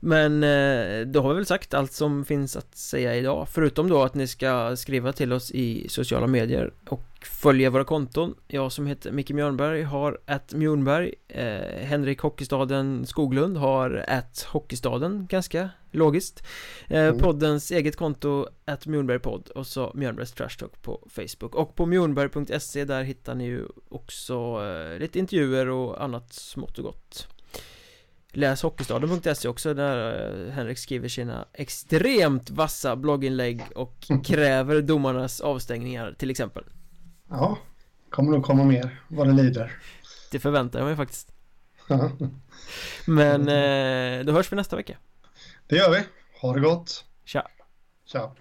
[0.00, 4.02] Men eh, då har vi väl sagt allt som finns att säga idag Förutom då
[4.02, 8.34] att ni ska skriva till oss i sociala medier och följa våra konton.
[8.46, 15.26] Jag som heter Micke Mjörnberg har ett Mjörnberg eh, Henrik Hockeystaden Skoglund har ett Hockeystaden
[15.30, 16.42] ganska logiskt.
[16.86, 17.18] Eh, mm.
[17.18, 21.54] Poddens eget konto ett Mjörnbergpodd och så Mjörnbergs Trash Talk på Facebook.
[21.54, 26.84] Och på mjörnberg.se där hittar ni ju också eh, lite intervjuer och annat smått och
[26.84, 27.28] gott.
[28.32, 36.14] Läs Hockeystaden.se också där eh, Henrik skriver sina extremt vassa blogginlägg och kräver domarnas avstängningar
[36.18, 36.64] till exempel
[37.30, 37.58] Ja,
[38.10, 39.78] kommer nog komma mer vad det lider.
[40.30, 41.32] Det förväntar jag mig faktiskt.
[43.06, 44.96] Men eh, då hörs vi nästa vecka.
[45.66, 46.04] Det gör vi,
[46.40, 47.04] ha det gott.
[47.24, 47.48] Tja.
[48.04, 48.34] Tja